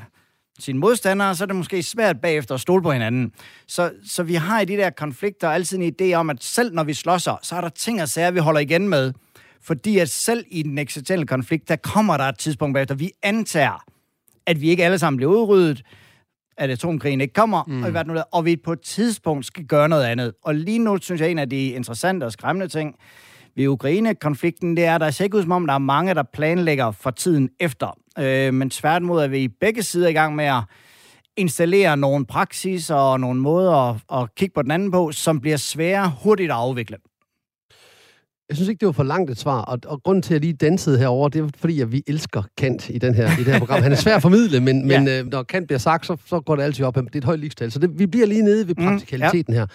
sine 0.59 0.79
modstandere, 0.79 1.35
så 1.35 1.43
er 1.43 1.45
det 1.45 1.55
måske 1.55 1.83
svært 1.83 2.21
bagefter 2.21 2.55
at 2.55 2.61
stole 2.61 2.83
på 2.83 2.91
hinanden. 2.91 3.31
Så, 3.67 3.91
så 4.05 4.23
vi 4.23 4.33
har 4.33 4.59
i 4.59 4.65
de 4.65 4.77
der 4.77 4.89
konflikter 4.89 5.49
altid 5.49 5.77
en 5.77 5.93
idé 6.01 6.13
om, 6.13 6.29
at 6.29 6.43
selv 6.43 6.73
når 6.73 6.83
vi 6.83 6.93
slåsser, 6.93 7.39
så 7.41 7.55
er 7.55 7.61
der 7.61 7.69
ting 7.69 8.01
og 8.01 8.09
sager, 8.09 8.31
vi 8.31 8.39
holder 8.39 8.59
igen 8.59 8.89
med. 8.89 9.13
Fordi 9.61 9.97
at 9.97 10.09
selv 10.09 10.45
i 10.51 10.63
den 10.63 10.77
eksistentielle 10.77 11.25
konflikt, 11.25 11.69
der 11.69 11.75
kommer 11.75 12.17
der 12.17 12.23
et 12.23 12.37
tidspunkt 12.37 12.73
bagefter, 12.73 12.95
vi 12.95 13.11
antager, 13.23 13.83
at 14.47 14.61
vi 14.61 14.69
ikke 14.69 14.85
alle 14.85 14.99
sammen 14.99 15.17
bliver 15.17 15.31
udryddet, 15.31 15.83
at 16.57 16.69
atomkrigen 16.69 17.21
ikke 17.21 17.33
kommer, 17.33 17.63
mm. 17.67 17.83
og, 17.83 17.93
det 17.93 18.07
nu 18.07 18.13
er, 18.13 18.23
og 18.31 18.45
vi 18.45 18.55
på 18.55 18.73
et 18.73 18.81
tidspunkt 18.81 19.45
skal 19.45 19.65
gøre 19.65 19.89
noget 19.89 20.03
andet. 20.03 20.33
Og 20.43 20.55
lige 20.55 20.79
nu 20.79 20.97
synes 21.01 21.21
jeg, 21.21 21.31
en 21.31 21.39
af 21.39 21.49
de 21.49 21.67
interessante 21.67 22.23
og 22.23 22.31
skræmmende 22.31 22.67
ting 22.67 22.95
ved 23.55 23.67
Ukraine-konflikten, 23.67 24.77
det 24.77 24.85
er, 24.85 24.95
at 24.95 25.01
der 25.01 25.11
ser 25.11 25.23
ikke 25.23 25.37
ud 25.37 25.41
som 25.41 25.51
om, 25.51 25.67
der 25.67 25.73
er 25.73 25.77
mange, 25.77 26.13
der 26.13 26.23
planlægger 26.23 26.91
for 26.91 27.11
tiden 27.11 27.49
efter. 27.59 27.97
Øh, 28.19 28.53
men 28.53 28.69
tværtimod 28.69 29.23
er 29.23 29.27
vi 29.27 29.39
i 29.39 29.47
begge 29.47 29.83
sider 29.83 30.07
i 30.07 30.13
gang 30.13 30.35
med 30.35 30.45
at 30.45 30.63
installere 31.37 31.97
nogle 31.97 32.25
praksis 32.25 32.89
og 32.89 33.19
nogle 33.19 33.41
måder 33.41 33.73
at, 33.73 34.21
at 34.21 34.35
kigge 34.35 34.53
på 34.53 34.61
den 34.61 34.71
anden 34.71 34.91
på, 34.91 35.11
som 35.11 35.41
bliver 35.41 35.57
svære 35.57 36.13
hurtigt 36.23 36.51
at 36.51 36.57
afvikle. 36.57 36.97
Jeg 38.49 38.57
synes 38.57 38.69
ikke, 38.69 38.79
det 38.79 38.85
var 38.85 38.91
for 38.91 39.03
langt 39.03 39.31
et 39.31 39.37
svar, 39.39 39.61
og, 39.61 39.79
og 39.85 40.03
grunden 40.03 40.21
til, 40.21 40.33
at 40.33 40.35
jeg 40.35 40.41
lige 40.41 40.53
dansede 40.53 40.97
herover, 40.99 41.29
det 41.29 41.43
er 41.43 41.49
fordi, 41.57 41.81
at 41.81 41.91
vi 41.91 42.03
elsker 42.07 42.43
Kant 42.57 42.89
i, 42.89 42.97
den 42.97 43.15
her, 43.15 43.25
i 43.39 43.43
det 43.43 43.53
her 43.53 43.59
program. 43.59 43.83
Han 43.83 43.91
er 43.91 43.95
svær 43.95 44.15
at 44.15 44.21
formidle, 44.21 44.59
men, 44.59 44.87
men 44.87 45.07
øh, 45.07 45.31
når 45.31 45.43
Kant 45.43 45.67
bliver 45.67 45.79
sagt, 45.79 46.05
så, 46.05 46.17
så 46.25 46.39
går 46.39 46.55
det 46.55 46.63
altid 46.63 46.85
op. 46.85 46.95
Det 46.95 47.01
er 47.13 47.17
et 47.17 47.23
højt 47.23 47.39
ligestal. 47.39 47.71
Så 47.71 47.79
det, 47.79 47.99
vi 47.99 48.05
bliver 48.07 48.25
lige 48.27 48.41
nede 48.41 48.67
ved 48.67 48.75
Mm, 48.77 48.83
praktikaliteten 48.85 49.53
her. 49.53 49.65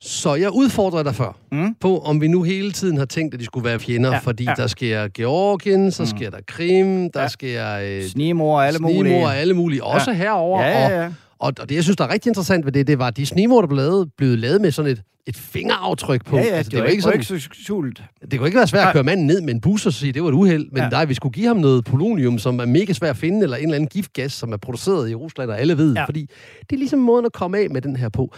Så 0.00 0.34
jeg 0.34 0.50
udfordrer 0.54 1.02
dig 1.02 1.14
før 1.14 1.36
Mm. 1.52 1.74
på, 1.80 1.98
om 1.98 2.20
vi 2.20 2.28
nu 2.28 2.42
hele 2.42 2.72
tiden 2.72 2.96
har 2.96 3.04
tænkt, 3.04 3.34
at 3.34 3.40
de 3.40 3.44
skulle 3.44 3.64
være 3.68 3.78
fjender, 3.78 4.12
Ja, 4.12 4.18
fordi 4.18 4.44
ja. 4.44 4.54
der 4.56 4.66
sker 4.66 5.08
Georgien, 5.14 5.90
så 5.92 6.02
Mm. 6.02 6.06
sker 6.06 6.30
der 6.30 6.38
Krim, 6.46 7.10
der 7.10 7.20
Ja. 7.22 7.28
sker 7.28 7.74
øh, 7.74 8.02
Snimor 8.04 8.56
og 8.58 8.66
alle 8.66 8.78
mulige. 8.78 9.00
snigmor 9.00 9.26
og 9.26 9.36
alle 9.36 9.54
mulige, 9.54 9.84
også 9.84 10.12
herover. 10.12 10.62
Ja, 10.62 10.68
ja, 10.88 11.00
ja. 11.00 11.06
og, 11.06 11.12
og 11.40 11.68
det, 11.68 11.74
jeg 11.74 11.82
synes, 11.82 11.96
der 11.96 12.04
er 12.04 12.12
rigtig 12.12 12.30
interessant 12.30 12.64
ved 12.64 12.72
det, 12.72 12.86
det 12.86 12.98
var, 12.98 13.06
at 13.06 13.16
de 13.16 13.26
snigmor, 13.26 13.60
der 13.60 13.68
blev 13.68 13.76
lavet, 13.76 14.10
blev 14.16 14.38
lavet 14.38 14.60
med 14.60 14.70
sådan 14.70 14.90
et, 14.92 15.02
et 15.26 15.36
fingeraftryk 15.36 16.24
på. 16.24 16.36
Ja, 16.36 16.42
ja, 16.42 16.48
altså, 16.48 16.70
det, 16.70 16.80
var 16.80 16.86
ikke, 16.86 17.02
sådan, 17.02 17.18
ikke 17.20 17.26
så 17.40 17.48
skjult. 17.52 18.02
det 18.30 18.38
kunne 18.38 18.48
ikke 18.48 18.56
være 18.58 18.66
svært 18.66 18.86
at 18.86 18.92
køre 18.92 19.02
manden 19.04 19.26
ned 19.26 19.40
med 19.40 19.54
en 19.54 19.60
bus 19.60 19.86
og 19.86 19.92
sige, 19.92 20.12
det 20.12 20.22
var 20.22 20.28
et 20.28 20.32
uheld, 20.34 20.68
men 20.72 20.82
Ja. 20.82 20.88
nej, 20.88 21.04
vi 21.04 21.14
skulle 21.14 21.32
give 21.32 21.46
ham 21.46 21.56
noget 21.56 21.84
polonium, 21.84 22.38
som 22.38 22.60
er 22.60 22.66
mega 22.66 22.92
svært 22.92 23.10
at 23.10 23.16
finde, 23.16 23.42
eller 23.42 23.56
en 23.56 23.62
eller 23.62 23.74
anden 23.74 23.88
giftgas, 23.88 24.32
som 24.32 24.52
er 24.52 24.56
produceret 24.56 25.10
i 25.10 25.14
Rusland, 25.14 25.50
og 25.50 25.60
alle 25.60 25.76
ved, 25.78 25.94
Ja. 25.94 26.04
fordi 26.04 26.20
det 26.60 26.72
er 26.72 26.78
ligesom 26.78 26.98
måden 26.98 27.26
at 27.26 27.32
komme 27.32 27.58
af 27.58 27.70
med 27.70 27.80
den 27.82 27.96
her 27.96 28.08
på. 28.08 28.34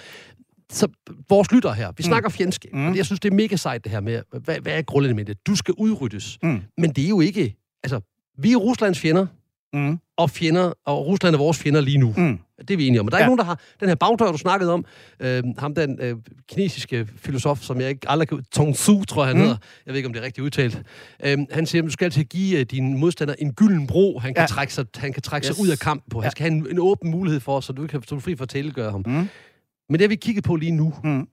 Så 0.73 0.89
vores 1.29 1.53
lytter 1.53 1.73
her, 1.73 1.93
vi 1.97 2.03
snakker 2.03 2.29
fjendskab, 2.31 2.71
Mm. 2.75 2.81
mm. 2.81 2.97
jeg 2.97 3.07
synes, 3.07 3.21
det 3.21 3.31
er 3.31 3.35
mega 3.35 3.57
sejt 3.57 3.85
det 3.85 3.93
her 3.93 4.01
med, 4.01 4.23
hvad, 4.45 4.57
hvad 4.63 4.73
er 4.73 4.83
grundelementet? 4.83 5.47
Du 5.47 5.57
skal 5.57 5.75
udryddes. 5.79 6.39
Mm. 6.43 6.61
Men 6.79 6.91
det 6.91 7.05
er 7.05 7.09
jo 7.09 7.21
ikke, 7.21 7.57
altså, 7.85 8.01
vi 8.39 8.53
er 8.53 8.57
Ruslands 8.57 8.99
fjender, 8.99 9.27
Mm. 9.73 9.99
og 10.17 10.31
fjender, 10.31 10.73
og 10.87 11.07
Rusland 11.07 11.35
er 11.35 11.39
vores 11.39 11.59
fjender 11.59 11.81
lige 11.81 11.99
nu. 11.99 12.15
Mm. 12.17 12.39
Det 12.61 12.71
er 12.71 12.77
vi 12.77 12.87
enige 12.87 13.01
om. 13.01 13.07
Men 13.07 13.11
der 13.11 13.17
er 13.17 13.21
Ja. 13.21 13.25
ikke 13.25 13.29
nogen, 13.29 13.39
der 13.39 13.45
har 13.45 13.61
den 13.81 13.89
her 13.89 13.95
bagdør, 13.95 14.33
du 14.33 14.39
snakkede 14.39 14.73
om. 14.73 14.85
Øh, 15.21 15.43
ham, 15.59 15.75
den 15.75 15.99
øh, 16.01 16.17
kinesiske 16.49 17.09
filosof, 17.17 17.61
som 17.61 17.81
jeg 17.81 17.89
ikke 17.89 18.11
aldrig 18.11 18.29
kan... 18.29 18.45
Tong 18.53 18.77
Su, 18.77 19.05
tror 19.05 19.23
jeg, 19.23 19.29
han 19.29 19.37
Mm. 19.37 19.43
hedder. 19.43 19.57
Jeg 19.87 19.93
ved 19.93 19.97
ikke, 19.97 20.07
om 20.07 20.13
det 20.13 20.21
er 20.21 20.25
rigtigt 20.25 20.45
udtalt. 20.45 20.83
Øh, 21.25 21.39
han 21.51 21.67
siger, 21.67 21.83
at 21.83 21.87
du 21.87 21.91
skal 21.93 22.05
altid 22.05 22.25
give 22.25 22.59
øh, 22.59 22.67
din 22.67 22.99
modstander 22.99 23.35
en 23.39 23.53
gylden 23.55 23.87
bro, 23.87 24.19
han 24.19 24.35
kan 24.35 24.43
Ja. 24.43 24.47
trække 24.47 24.75
sig, 24.75 24.87
han 24.97 25.13
kan 25.13 25.23
trække 25.23 25.49
Yes. 25.49 25.57
sig 25.57 25.65
ud 25.65 25.69
af 25.71 25.79
kampen 25.79 26.11
på. 26.11 26.21
Han 26.21 26.27
Ja. 26.27 26.31
skal 26.31 26.43
have 26.51 26.57
en, 26.59 26.67
en 26.71 26.79
åben 26.79 27.11
mulighed 27.11 27.41
for, 27.41 27.61
så 27.61 27.73
du 27.73 27.87
kan 27.87 28.03
stå 28.03 28.21
fri 28.21 28.37
for 28.37 28.43
at 28.43 28.49
tilgøre 28.49 28.91
ham. 28.91 29.03
Mm. 29.07 29.13
Men 29.13 29.29
det 29.93 30.01
har 30.01 30.09
vi 30.09 30.17
kigget 30.17 30.45
på 30.45 30.57
lige 30.57 30.73
nu. 30.73 30.95
Mm. 31.05 31.29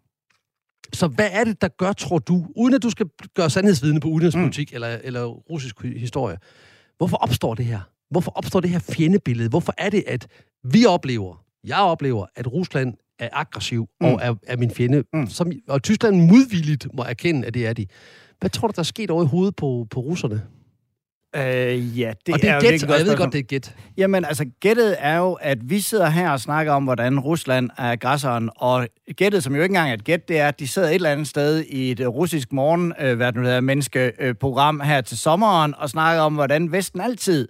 Så 0.93 1.07
hvad 1.07 1.27
er 1.31 1.43
det, 1.43 1.61
der 1.61 1.67
gør, 1.67 1.93
tror 1.93 2.19
du, 2.19 2.47
uden 2.55 2.73
at 2.73 2.83
du 2.83 2.89
skal 2.89 3.05
gøre 3.35 3.49
sandhedsvidne 3.49 3.99
på 3.99 4.07
udenrigspolitik 4.07 4.71
mm. 4.71 4.75
eller, 4.75 4.97
eller 5.03 5.23
russisk 5.25 5.81
historie, 5.81 6.37
hvorfor 6.97 7.17
opstår 7.17 7.53
det 7.55 7.65
her? 7.65 7.79
Hvorfor 8.11 8.31
opstår 8.31 8.59
det 8.59 8.69
her 8.69 8.79
fjendebillede? 8.79 9.49
Hvorfor 9.49 9.73
er 9.77 9.89
det, 9.89 10.03
at 10.07 10.27
vi 10.71 10.85
oplever, 10.85 11.43
jeg 11.63 11.77
oplever, 11.79 12.25
at 12.35 12.53
Rusland 12.53 12.93
er 13.19 13.29
aggressiv 13.31 13.87
mm. 14.01 14.07
og 14.07 14.19
er, 14.23 14.35
er 14.47 14.57
min 14.57 14.71
fjende, 14.71 15.03
Mm. 15.13 15.27
som, 15.27 15.51
og 15.67 15.83
Tyskland 15.83 16.21
modvilligt 16.21 16.87
må 16.93 17.03
erkende, 17.03 17.47
at 17.47 17.53
det 17.53 17.67
er 17.67 17.73
de. 17.73 17.85
Hvad 18.39 18.49
tror 18.49 18.67
du, 18.67 18.73
der 18.75 18.79
er 18.79 18.83
sket 18.83 19.11
over 19.11 19.23
i 19.23 19.27
hovedet 19.27 19.55
på, 19.55 19.87
på 19.91 19.99
russerne? 19.99 20.41
Øh, 21.35 21.99
ja, 21.99 22.13
det, 22.25 22.33
og 22.33 22.41
det 22.41 22.49
er, 22.49 22.53
er 22.53 22.61
gæt, 22.61 22.83
og 22.83 22.97
jeg 22.97 23.05
ved 23.05 23.17
godt, 23.17 23.33
det 23.33 23.39
er 23.39 23.43
gæt. 23.43 23.75
Jamen, 23.97 24.25
altså, 24.25 24.45
gættet 24.59 24.95
er 24.99 25.17
jo, 25.17 25.33
at 25.33 25.69
vi 25.69 25.79
sidder 25.79 26.09
her 26.09 26.29
og 26.29 26.39
snakker 26.39 26.73
om, 26.73 26.83
hvordan 26.83 27.19
Rusland 27.19 27.69
er 27.77 27.91
aggressoren, 27.91 28.49
og 28.55 28.87
gættet, 29.15 29.43
som 29.43 29.55
jo 29.55 29.61
ikke 29.61 29.71
engang 29.71 29.89
er 29.89 29.93
et 29.93 30.03
gæt, 30.03 30.27
det 30.27 30.39
er, 30.39 30.47
at 30.47 30.59
de 30.59 30.67
sidder 30.67 30.87
et 30.87 30.95
eller 30.95 31.09
andet 31.09 31.27
sted 31.27 31.63
i 31.69 31.91
et 31.91 31.99
øh, 31.99 32.07
russisk 32.07 32.53
morgen, 32.53 32.93
øh, 32.99 33.15
hvad 33.15 33.27
det 33.27 33.35
nu 33.35 33.41
hedder, 33.41 33.61
menneskeprogram 33.61 34.79
her 34.79 35.01
til 35.01 35.17
sommeren, 35.17 35.75
og 35.77 35.89
snakker 35.89 36.21
om, 36.21 36.33
hvordan 36.33 36.71
Vesten 36.71 37.01
altid 37.01 37.47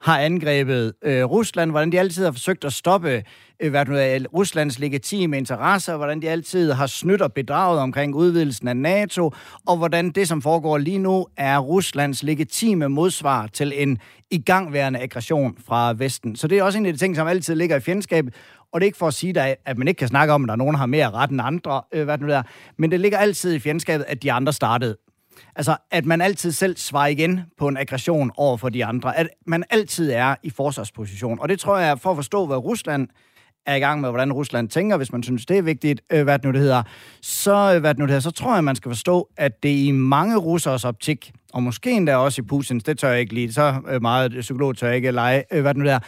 har 0.00 0.18
angrebet 0.18 0.92
øh, 1.02 1.24
Rusland, 1.24 1.70
hvordan 1.70 1.92
de 1.92 2.00
altid 2.00 2.24
har 2.24 2.32
forsøgt 2.32 2.64
at 2.64 2.72
stoppe 2.72 3.22
øh, 3.60 3.70
hvad 3.70 3.86
nu 3.86 3.94
er, 3.94 4.18
Ruslands 4.34 4.78
legitime 4.78 5.38
interesser, 5.38 5.96
hvordan 5.96 6.22
de 6.22 6.30
altid 6.30 6.72
har 6.72 6.86
snydt 6.86 7.22
og 7.22 7.32
bedraget 7.32 7.80
omkring 7.80 8.14
udvidelsen 8.14 8.68
af 8.68 8.76
NATO, 8.76 9.32
og 9.66 9.76
hvordan 9.76 10.10
det, 10.10 10.28
som 10.28 10.42
foregår 10.42 10.78
lige 10.78 10.98
nu, 10.98 11.26
er 11.36 11.58
Ruslands 11.58 12.22
legitime 12.22 12.88
modsvar 12.88 13.46
til 13.46 13.72
en 13.76 13.98
igangværende 14.30 15.00
aggression 15.00 15.56
fra 15.66 15.94
Vesten. 15.96 16.36
Så 16.36 16.48
det 16.48 16.58
er 16.58 16.62
også 16.62 16.78
en 16.78 16.86
af 16.86 16.92
de 16.92 16.98
ting, 16.98 17.16
som 17.16 17.26
altid 17.26 17.54
ligger 17.54 17.76
i 17.76 17.80
fjendskabet, 17.80 18.34
og 18.72 18.80
det 18.80 18.84
er 18.84 18.88
ikke 18.88 18.98
for 18.98 19.06
at 19.06 19.14
sige, 19.14 19.40
at 19.40 19.56
at 19.66 19.78
man 19.78 19.88
ikke 19.88 19.98
kan 19.98 20.08
snakke 20.08 20.32
om, 20.32 20.44
at 20.44 20.48
der 20.48 20.52
er 20.52 20.56
nogen, 20.56 20.74
der 20.74 20.78
har 20.78 20.86
mere 20.86 21.10
ret 21.10 21.30
end 21.30 21.40
andre, 21.44 21.82
øh, 21.92 22.04
hvad 22.04 22.18
det 22.18 22.26
nu 22.26 22.32
er, 22.32 22.42
men 22.76 22.90
det 22.90 23.00
ligger 23.00 23.18
altid 23.18 23.54
i 23.54 23.58
fjendskabet, 23.58 24.04
at 24.08 24.22
de 24.22 24.32
andre 24.32 24.52
startede. 24.52 24.96
Altså, 25.56 25.76
at 25.90 26.06
man 26.06 26.20
altid 26.20 26.52
selv 26.52 26.76
svarer 26.76 27.06
igen 27.06 27.40
på 27.58 27.68
en 27.68 27.76
aggression 27.76 28.30
over 28.36 28.56
for 28.56 28.68
de 28.68 28.84
andre. 28.84 29.18
At 29.18 29.28
man 29.46 29.64
altid 29.70 30.10
er 30.12 30.34
i 30.42 30.50
forsvarsposition. 30.50 31.40
Og 31.40 31.48
det 31.48 31.60
tror 31.60 31.78
jeg, 31.78 31.98
for 31.98 32.10
at 32.10 32.16
forstå, 32.16 32.46
hvad 32.46 32.56
Rusland 32.56 33.08
er 33.66 33.74
i 33.74 33.78
gang 33.78 34.00
med, 34.00 34.10
hvordan 34.10 34.32
Rusland 34.32 34.68
tænker, 34.68 34.96
hvis 34.96 35.12
man 35.12 35.22
synes, 35.22 35.46
det 35.46 35.58
er 35.58 35.62
vigtigt, 35.62 36.00
øh, 36.12 36.24
hvad 36.24 36.38
det 36.38 36.44
nu 36.44 36.52
det 36.52 36.60
hedder, 36.60 36.82
så, 37.22 37.72
øh, 37.74 37.80
hvad 37.80 37.94
det 37.94 37.98
nu 37.98 38.04
det 38.04 38.10
hedder, 38.10 38.20
så 38.20 38.30
tror 38.30 38.54
jeg, 38.54 38.64
man 38.64 38.76
skal 38.76 38.90
forstå, 38.90 39.28
at 39.36 39.62
det 39.62 39.68
i 39.68 39.90
mange 39.90 40.36
russers 40.36 40.84
optik, 40.84 41.32
og 41.52 41.62
måske 41.62 41.90
endda 41.90 42.16
også 42.16 42.42
i 42.42 42.44
Putins, 42.44 42.84
det 42.84 42.98
tør 42.98 43.10
jeg 43.10 43.20
ikke 43.20 43.34
lide, 43.34 43.52
så 43.52 43.80
øh, 43.88 44.02
meget 44.02 44.34
øh, 44.34 44.40
psykolog 44.40 44.76
tør 44.76 44.86
jeg 44.86 44.96
ikke 44.96 45.10
lege, 45.10 45.44
øh, 45.52 45.60
hvad 45.60 45.74
det 45.74 45.78
nu 45.78 45.84
det 45.84 45.92
er, 45.92 45.98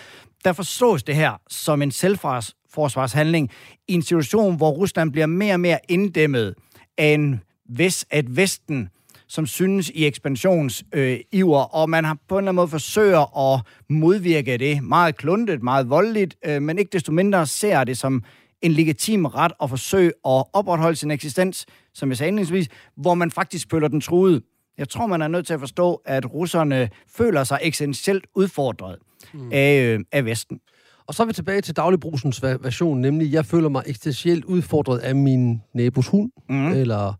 der 0.44 0.52
forstås 0.52 1.02
det 1.02 1.14
her 1.14 1.40
som 1.48 1.82
en 1.82 1.90
selvforsvarshandling 1.90 3.50
i 3.88 3.92
en 3.94 4.02
situation, 4.02 4.56
hvor 4.56 4.70
Rusland 4.70 5.12
bliver 5.12 5.26
mere 5.26 5.54
og 5.54 5.60
mere 5.60 5.78
inddæmmet 5.88 6.54
af 6.98 7.06
en 7.06 7.40
vest, 7.68 8.06
at 8.10 8.36
Vesten, 8.36 8.88
som 9.32 9.46
synes 9.46 9.90
i 9.90 10.06
ekspansionsiver, 10.06 11.60
øh, 11.60 11.80
og 11.80 11.90
man 11.90 12.04
har 12.04 12.16
på 12.28 12.34
en 12.34 12.38
eller 12.38 12.48
anden 12.48 12.56
måde 12.56 12.68
forsøger 12.68 13.52
at 13.54 13.60
modvirke 13.88 14.56
det 14.58 14.82
meget 14.82 15.16
kluntet, 15.16 15.62
meget 15.62 15.90
voldeligt, 15.90 16.36
øh, 16.44 16.62
men 16.62 16.78
ikke 16.78 16.88
desto 16.92 17.12
mindre 17.12 17.46
ser 17.46 17.84
det 17.84 17.98
som 17.98 18.22
en 18.62 18.72
legitim 18.72 19.24
ret 19.24 19.52
at 19.62 19.70
forsøge 19.70 20.08
at 20.08 20.44
opretholde 20.52 20.96
sin 20.96 21.10
eksistens, 21.10 21.66
som 21.94 22.08
jeg 22.08 22.16
sagde 22.16 22.28
indledningsvis, 22.28 22.68
hvor 22.96 23.14
man 23.14 23.30
faktisk 23.30 23.70
føler 23.70 23.88
den 23.88 24.00
truet. 24.00 24.42
Jeg 24.78 24.88
tror, 24.88 25.06
man 25.06 25.22
er 25.22 25.28
nødt 25.28 25.46
til 25.46 25.54
at 25.54 25.60
forstå, 25.60 26.02
at 26.04 26.34
russerne 26.34 26.88
føler 27.16 27.44
sig 27.44 27.58
essentielt 27.62 28.26
udfordret 28.34 28.96
mm. 29.34 29.48
af, 29.52 29.82
øh, 29.82 30.00
af 30.12 30.24
Vesten. 30.24 30.60
Og 31.06 31.14
så 31.14 31.22
er 31.22 31.26
vi 31.26 31.32
tilbage 31.32 31.60
til 31.60 31.76
dagligbrusens 31.76 32.42
version, 32.42 33.00
nemlig, 33.00 33.32
jeg 33.32 33.46
føler 33.46 33.68
mig 33.68 33.82
eksistentielt 33.86 34.44
udfordret 34.44 34.98
af 34.98 35.14
min 35.14 35.62
nabos 35.74 36.08
hund, 36.08 36.30
mm. 36.48 36.72
eller 36.72 37.14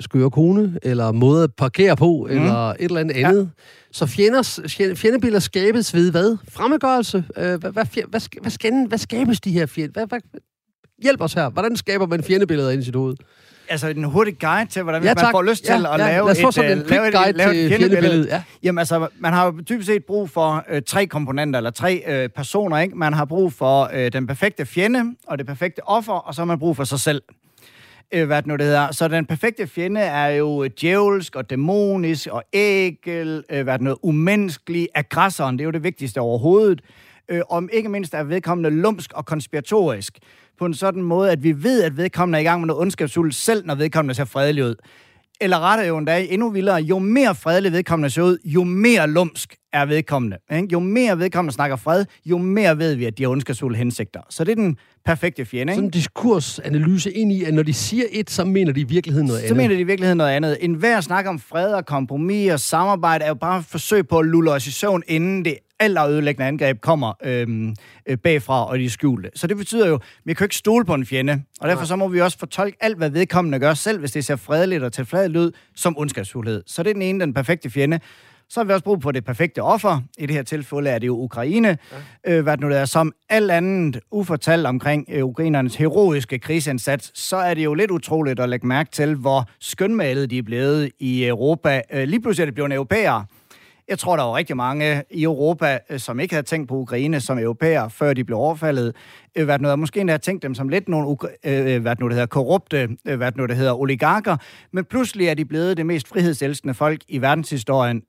skøre 0.00 0.30
kone, 0.30 0.78
eller 0.82 1.12
måde 1.12 1.44
at 1.44 1.50
parkere 1.54 1.96
på, 1.96 2.26
mm. 2.30 2.36
eller 2.36 2.70
et 2.70 2.76
eller 2.80 3.00
andet 3.00 3.16
ja. 3.16 3.28
andet. 3.28 3.50
Så 3.92 4.06
fjender, 4.06 4.94
fjendebilleder 4.96 5.40
skabes 5.40 5.94
ved 5.94 6.10
hvad? 6.10 6.36
Fremmedgørelse? 6.48 7.24
Øh, 7.36 7.44
hvad, 7.44 7.58
hvad, 7.58 7.70
hvad, 7.72 8.40
hvad, 8.40 8.50
skal, 8.50 8.86
hvad 8.88 8.98
skabes 8.98 9.40
de 9.40 9.52
her 9.52 9.66
fjender? 9.66 9.92
Hvad, 9.92 10.06
hvad, 10.06 10.40
hjælp 11.02 11.20
os 11.20 11.32
her. 11.32 11.50
Hvordan 11.50 11.76
skaber 11.76 12.06
man 12.06 12.22
fjendebilleder 12.22 12.70
ind 12.70 12.82
i 12.82 12.84
sit 12.84 12.94
hoved? 12.94 13.16
altså 13.70 13.88
en 13.88 14.04
hurtig 14.04 14.38
guide 14.38 14.70
til, 14.70 14.82
hvordan 14.82 15.04
ja, 15.04 15.14
man 15.14 15.24
får 15.30 15.42
lyst 15.42 15.68
ja, 15.68 15.76
til 15.76 15.86
at 15.86 16.00
ja, 16.00 16.06
lave 16.06 16.30
et, 16.30 16.54
sådan 16.54 16.72
en 16.72 16.82
uh, 16.82 16.90
lave 16.90 17.10
guide 17.10 17.30
et, 17.30 17.36
lave 17.36 17.56
et 17.56 17.68
fjendebillede. 17.68 18.28
Ja. 18.28 18.42
Jamen 18.62 18.78
altså, 18.78 19.08
man 19.18 19.32
har 19.32 19.44
jo 19.44 19.62
typisk 19.66 19.86
set 19.86 20.04
brug 20.04 20.30
for 20.30 20.64
øh, 20.70 20.82
tre 20.86 21.06
komponenter, 21.06 21.58
eller 21.58 21.70
tre 21.70 22.02
øh, 22.06 22.28
personer, 22.28 22.78
ikke? 22.78 22.98
Man 22.98 23.12
har 23.12 23.24
brug 23.24 23.52
for 23.52 23.90
øh, 23.92 24.12
den 24.12 24.26
perfekte 24.26 24.66
fjende, 24.66 25.14
og 25.26 25.38
det 25.38 25.46
perfekte 25.46 25.80
offer, 25.88 26.12
og 26.12 26.34
så 26.34 26.40
har 26.40 26.46
man 26.46 26.58
brug 26.58 26.76
for 26.76 26.84
sig 26.84 27.00
selv. 27.00 27.22
Øh, 28.14 28.26
hvad 28.26 28.36
det 28.36 28.46
nu 28.46 28.56
det 28.56 28.66
hedder. 28.66 28.92
Så 28.92 29.08
den 29.08 29.26
perfekte 29.26 29.66
fjende 29.66 30.00
er 30.00 30.26
jo 30.26 30.66
djævelsk 30.66 31.36
og 31.36 31.50
dæmonisk 31.50 32.26
og 32.26 32.42
ægel, 32.52 33.44
øh, 33.50 33.62
hvad 33.62 33.74
det 33.74 33.80
nu, 33.80 33.96
umenneskelig, 34.02 34.88
aggressoren, 34.94 35.58
det 35.58 35.60
er 35.62 35.64
jo 35.64 35.70
det 35.70 35.82
vigtigste 35.82 36.20
overhovedet. 36.20 36.80
Øh, 37.28 37.40
om 37.50 37.68
ikke 37.72 37.88
mindst 37.88 38.14
er 38.14 38.22
vedkommende 38.22 38.70
lumsk 38.70 39.12
og 39.12 39.26
konspiratorisk 39.26 40.18
på 40.58 40.66
en 40.66 40.74
sådan 40.74 41.02
måde, 41.02 41.32
at 41.32 41.42
vi 41.42 41.62
ved, 41.62 41.82
at 41.82 41.96
vedkommende 41.96 42.36
er 42.36 42.40
i 42.40 42.44
gang 42.44 42.60
med 42.60 42.66
noget 42.66 42.80
ondskabsfuldt, 42.80 43.34
selv 43.34 43.66
når 43.66 43.74
vedkommende 43.74 44.14
ser 44.14 44.24
fredelig 44.24 44.64
ud. 44.64 44.74
Eller 45.40 45.60
retter 45.60 45.84
jo 45.84 45.98
endda 45.98 46.24
endnu 46.24 46.50
vildere, 46.50 46.76
jo 46.76 46.98
mere 46.98 47.34
fredelig 47.34 47.72
vedkommende 47.72 48.10
ser 48.10 48.22
ud, 48.22 48.38
jo 48.44 48.64
mere 48.64 49.10
lumsk 49.10 49.56
er 49.72 49.86
vedkommende. 49.86 50.36
Ikke? 50.52 50.68
Jo 50.72 50.80
mere 50.80 51.18
vedkommende 51.18 51.54
snakker 51.54 51.76
fred, 51.76 52.04
jo 52.26 52.38
mere 52.38 52.78
ved 52.78 52.94
vi, 52.94 53.04
at 53.04 53.18
de 53.18 53.22
har 53.22 53.30
ondskabsfulde 53.30 53.78
hensigter. 53.78 54.20
Så 54.30 54.44
det 54.44 54.50
er 54.50 54.56
den 54.56 54.76
perfekte 55.04 55.44
fjende. 55.44 55.72
Ikke? 55.72 55.74
Sådan 55.74 55.84
en 55.84 55.90
diskursanalyse 55.90 57.12
ind 57.12 57.32
i, 57.32 57.44
at 57.44 57.54
når 57.54 57.62
de 57.62 57.74
siger 57.74 58.04
et, 58.10 58.30
så 58.30 58.44
mener 58.44 58.72
de 58.72 58.80
i 58.80 58.84
virkeligheden 58.84 59.26
noget 59.26 59.40
så 59.40 59.46
andet. 59.46 59.56
Så 59.56 59.62
mener 59.62 59.74
de 59.74 59.80
i 59.80 59.84
virkeligheden 59.84 60.18
noget 60.18 60.30
andet. 60.30 60.56
En 60.60 60.74
hver 60.74 61.00
snak 61.00 61.26
om 61.26 61.38
fred 61.38 61.72
og 61.72 61.86
kompromis 61.86 62.52
og 62.52 62.60
samarbejde 62.60 63.24
er 63.24 63.28
jo 63.28 63.34
bare 63.34 63.58
et 63.58 63.64
forsøg 63.64 64.08
på 64.08 64.18
at 64.18 64.26
lulle 64.26 64.52
os 64.52 64.66
i 64.66 64.70
søvn, 64.70 65.02
inden 65.06 65.44
det 65.44 65.58
ødelæggende 65.82 66.46
angreb 66.46 66.80
kommer 66.80 67.12
øhm, 67.24 67.74
øh, 68.06 68.18
bagfra 68.18 68.68
og 68.68 68.78
de 68.78 68.90
skjulte. 68.90 69.30
Så 69.34 69.46
det 69.46 69.56
betyder 69.56 69.88
jo, 69.88 69.94
at 69.94 70.00
vi 70.24 70.34
kan 70.34 70.44
ikke 70.44 70.56
stole 70.56 70.84
på 70.84 70.94
en 70.94 71.06
fjende, 71.06 71.42
og 71.60 71.68
derfor 71.68 71.84
så 71.84 71.96
må 71.96 72.08
vi 72.08 72.20
også 72.20 72.38
fortolke 72.38 72.76
alt, 72.80 72.96
hvad 72.96 73.10
vedkommende 73.10 73.58
gør, 73.58 73.74
selv 73.74 73.98
hvis 73.98 74.10
det 74.10 74.24
ser 74.24 74.36
fredeligt 74.36 74.82
og 74.82 74.92
tilfredeligt 74.92 75.38
ud, 75.38 75.50
som 75.74 75.98
ondskabsfuldhed. 75.98 76.62
Så 76.66 76.82
det 76.82 76.90
er 76.90 76.94
den 76.94 77.02
ene, 77.02 77.20
den 77.20 77.34
perfekte 77.34 77.70
fjende. 77.70 78.00
Så 78.50 78.60
har 78.60 78.64
vi 78.64 78.72
også 78.72 78.84
brug 78.84 79.02
for 79.02 79.12
det 79.12 79.24
perfekte 79.24 79.62
offer. 79.62 80.00
I 80.18 80.26
det 80.26 80.36
her 80.36 80.42
tilfælde 80.42 80.90
er 80.90 80.98
det 80.98 81.06
jo 81.06 81.16
Ukraine, 81.16 81.78
ja. 82.26 82.36
øh, 82.36 82.42
hvad 82.42 82.56
det 82.56 82.60
nu 82.60 82.68
er, 82.70 82.84
som 82.84 83.12
alt 83.28 83.50
andet 83.50 84.00
ufortalt 84.10 84.66
omkring 84.66 85.06
øh, 85.10 85.24
ukrainernes 85.24 85.74
heroiske 85.74 86.38
krigsindsats, 86.38 87.10
så 87.14 87.36
er 87.36 87.54
det 87.54 87.64
jo 87.64 87.74
lidt 87.74 87.90
utroligt 87.90 88.40
at 88.40 88.48
lægge 88.48 88.66
mærke 88.66 88.90
til, 88.90 89.14
hvor 89.14 89.48
skønmalet 89.60 90.30
de 90.30 90.38
er 90.38 90.42
blevet 90.42 90.90
i 90.98 91.26
Europa. 91.26 91.82
Øh, 91.92 92.08
lige 92.08 92.20
pludselig 92.20 92.42
er 92.42 92.46
det 92.46 92.54
blevet 92.54 92.72
europæere, 92.72 93.24
jeg 93.88 93.98
tror, 93.98 94.16
der 94.16 94.22
var 94.24 94.36
rigtig 94.36 94.56
mange 94.56 95.02
i 95.10 95.22
Europa, 95.22 95.78
øh, 95.90 95.98
som 95.98 96.20
ikke 96.20 96.34
havde 96.34 96.46
tænkt 96.46 96.68
på 96.68 96.74
Ukraine 96.74 97.20
som 97.20 97.38
europæer, 97.38 97.88
før 97.88 98.12
de 98.12 98.24
blev 98.24 98.38
overfaldet. 98.38 98.96
Øh, 99.36 99.44
hvad 99.44 99.58
noget, 99.58 99.78
måske 99.78 100.00
endda 100.00 100.12
havde 100.12 100.22
tænkt 100.22 100.42
dem 100.42 100.54
som 100.54 100.68
lidt 100.68 100.88
nogle 100.88 101.16
øh, 101.44 101.82
hvad 101.82 101.96
nu, 102.00 102.06
det 102.06 102.14
hedder, 102.14 102.26
korrupte 102.26 102.88
hvad 103.16 103.32
nu, 103.36 103.46
det 103.46 103.56
hedder, 103.56 103.72
oligarker, 103.80 104.36
men 104.72 104.84
pludselig 104.84 105.26
er 105.26 105.34
de 105.34 105.44
blevet 105.44 105.76
det 105.76 105.86
mest 105.86 106.08
frihedselskende 106.08 106.74
folk 106.74 107.00
i 107.08 107.20
verdenshistorien 107.20 108.02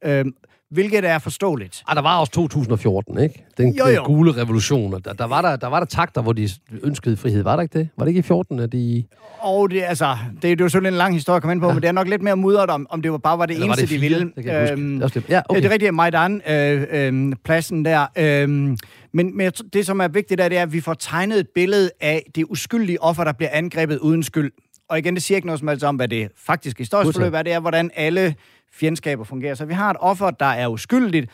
hvilket 0.72 1.06
er 1.06 1.20
forståeligt. 1.20 1.84
Ah, 1.88 1.96
der 1.96 2.02
var 2.02 2.20
også 2.20 2.32
2014, 2.32 3.20
ikke? 3.20 3.46
Den, 3.58 3.76
jo, 3.76 3.88
jo. 3.88 3.96
den 3.96 4.04
gule 4.06 4.32
revolution. 4.32 4.92
Der, 4.92 5.14
der, 5.14 5.26
var 5.26 5.42
der, 5.42 5.56
der 5.56 5.68
var 5.68 5.80
der 5.80 5.86
takter, 5.86 6.22
hvor 6.22 6.34
de 6.34 6.50
ønskede 6.84 7.18
frihed. 7.18 7.44
Var 7.44 7.56
der 7.56 7.64
ikke 7.64 7.80
det? 7.80 7.90
Var 7.98 8.06
det 8.06 8.10
ikke 8.10 8.20
i 8.20 8.22
14, 8.22 8.60
at 8.60 8.72
de... 8.72 9.04
Og 9.40 9.72
det, 9.72 9.84
altså, 9.84 10.18
det, 10.34 10.44
det 10.44 10.50
er 10.50 10.56
jo 10.60 10.70
selvfølgelig 10.70 10.96
en 10.96 10.98
lang 10.98 11.14
historie 11.14 11.36
at 11.36 11.42
komme 11.42 11.54
ind 11.54 11.62
på, 11.62 11.68
ja. 11.68 11.74
men 11.74 11.82
det 11.82 11.88
er 11.88 11.92
nok 11.92 12.08
lidt 12.08 12.22
mere 12.22 12.36
mudret 12.36 12.70
om, 12.70 12.88
om 12.90 13.02
det 13.02 13.12
var 13.12 13.18
bare 13.18 13.38
var 13.38 13.46
det 13.46 13.54
Eller 13.54 13.66
eneste, 13.66 13.82
var 13.82 13.88
det 13.88 13.96
de 13.96 14.00
ville. 14.00 14.32
Det, 14.36 14.44
kan 14.44 14.72
øhm, 14.72 15.00
det, 15.00 15.24
ja, 15.30 15.42
okay. 15.50 15.62
det 15.62 15.68
er 15.68 15.74
rigtigt, 15.74 15.94
Majdan, 15.94 16.42
øh, 16.50 16.86
øh, 16.92 17.34
pladsen 17.44 17.86
der. 17.86 18.06
Øh, 18.18 18.50
men, 18.50 18.78
men 19.14 19.52
det, 19.74 19.86
som 19.86 20.00
er 20.00 20.08
vigtigt, 20.08 20.42
er, 20.42 20.50
det 20.50 20.58
er, 20.58 20.62
at 20.62 20.74
vi 20.74 20.82
får 20.82 20.94
tegnet 20.94 21.40
et 21.40 21.48
billede 21.56 21.92
af 22.02 22.24
det 22.36 22.46
uskyldige 22.50 23.02
offer, 23.02 23.24
der 23.24 23.34
bliver 23.34 23.50
angrebet 23.54 24.00
uden 24.00 24.24
skyld. 24.24 24.52
Og 24.90 25.00
igen, 25.00 25.16
det 25.16 25.24
siger 25.24 25.36
ikke 25.36 25.46
noget 25.46 25.60
som 25.60 25.68
helst 25.68 25.84
om, 25.84 25.96
hvad 25.96 26.08
det 26.08 26.30
faktisk 26.38 26.78
historisk 26.78 27.18
forløb 27.18 27.34
er. 27.34 27.44
Det 27.44 27.54
er, 27.54 27.60
hvordan 27.60 27.92
alle 27.96 28.36
fjendskaber 28.74 29.24
fungerer. 29.24 29.56
Så 29.56 29.66
vi 29.66 29.74
har 29.74 29.90
et 29.90 29.98
offer, 30.00 30.30
der 30.32 30.46
er 30.46 30.68
uskyldigt, 30.68 31.32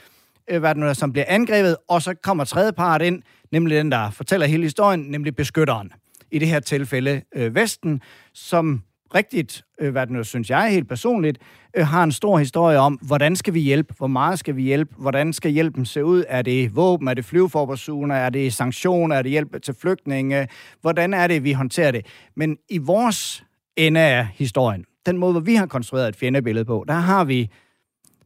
øh, 0.48 0.60
hvad 0.60 0.76
det 0.76 0.98
som 0.98 1.12
bliver 1.12 1.26
angrebet, 1.28 1.78
og 1.88 2.02
så 2.02 2.14
kommer 2.24 2.44
tredje 2.44 2.74
part 2.74 3.02
ind, 3.02 3.22
nemlig 3.52 3.78
den, 3.78 3.92
der 3.92 4.12
fortæller 4.12 4.48
hele 4.48 4.64
historien, 4.64 5.00
nemlig 5.00 5.36
beskytteren. 5.36 5.92
I 6.32 6.40
det 6.40 6.48
her 6.48 6.60
tilfælde 6.60 7.22
øh, 7.36 7.56
Vesten, 7.56 8.02
som 8.34 8.82
rigtigt, 9.16 9.64
øh, 9.80 9.92
hvad 9.92 10.08
det 10.08 10.16
nu 10.16 10.24
synes 10.24 10.50
jeg 10.50 10.72
helt 10.72 10.90
personligt, 10.90 11.38
øh, 11.74 11.88
har 11.88 12.04
en 12.04 12.12
stor 12.12 12.38
historie 12.38 12.78
om, 12.78 12.94
hvordan 12.94 13.36
skal 13.36 13.54
vi 13.54 13.60
hjælpe, 13.60 13.94
hvor 13.98 14.08
meget 14.08 14.40
skal 14.40 14.56
vi 14.56 14.62
hjælpe, 14.62 14.96
hvordan 14.98 15.34
skal 15.34 15.52
hjælpen 15.52 15.86
se 15.86 16.06
ud, 16.06 16.24
er 16.28 16.42
det 16.42 16.76
våben, 16.76 17.08
er 17.08 17.14
det 17.14 17.26
flyveforbersugende, 17.26 18.16
er 18.16 18.30
det 18.30 18.54
sanktioner, 18.54 19.16
er 19.16 19.22
det 19.22 19.32
hjælp 19.32 19.62
til 19.64 19.74
flygtninge, 19.82 20.48
hvordan 20.82 21.14
er 21.14 21.28
det, 21.28 21.44
vi 21.44 21.52
håndterer 21.52 21.92
det. 21.92 22.06
Men 22.36 22.58
i 22.70 22.78
vores 22.78 23.44
ende 23.76 24.00
af 24.00 24.28
historien, 24.34 24.86
den 25.06 25.18
måde, 25.18 25.32
hvor 25.32 25.42
vi 25.42 25.56
har 25.56 25.66
konstrueret 25.66 26.08
et 26.08 26.16
fjendebillede 26.16 26.66
på, 26.66 26.86
der 26.88 26.94
har 26.94 27.24
vi 27.24 27.50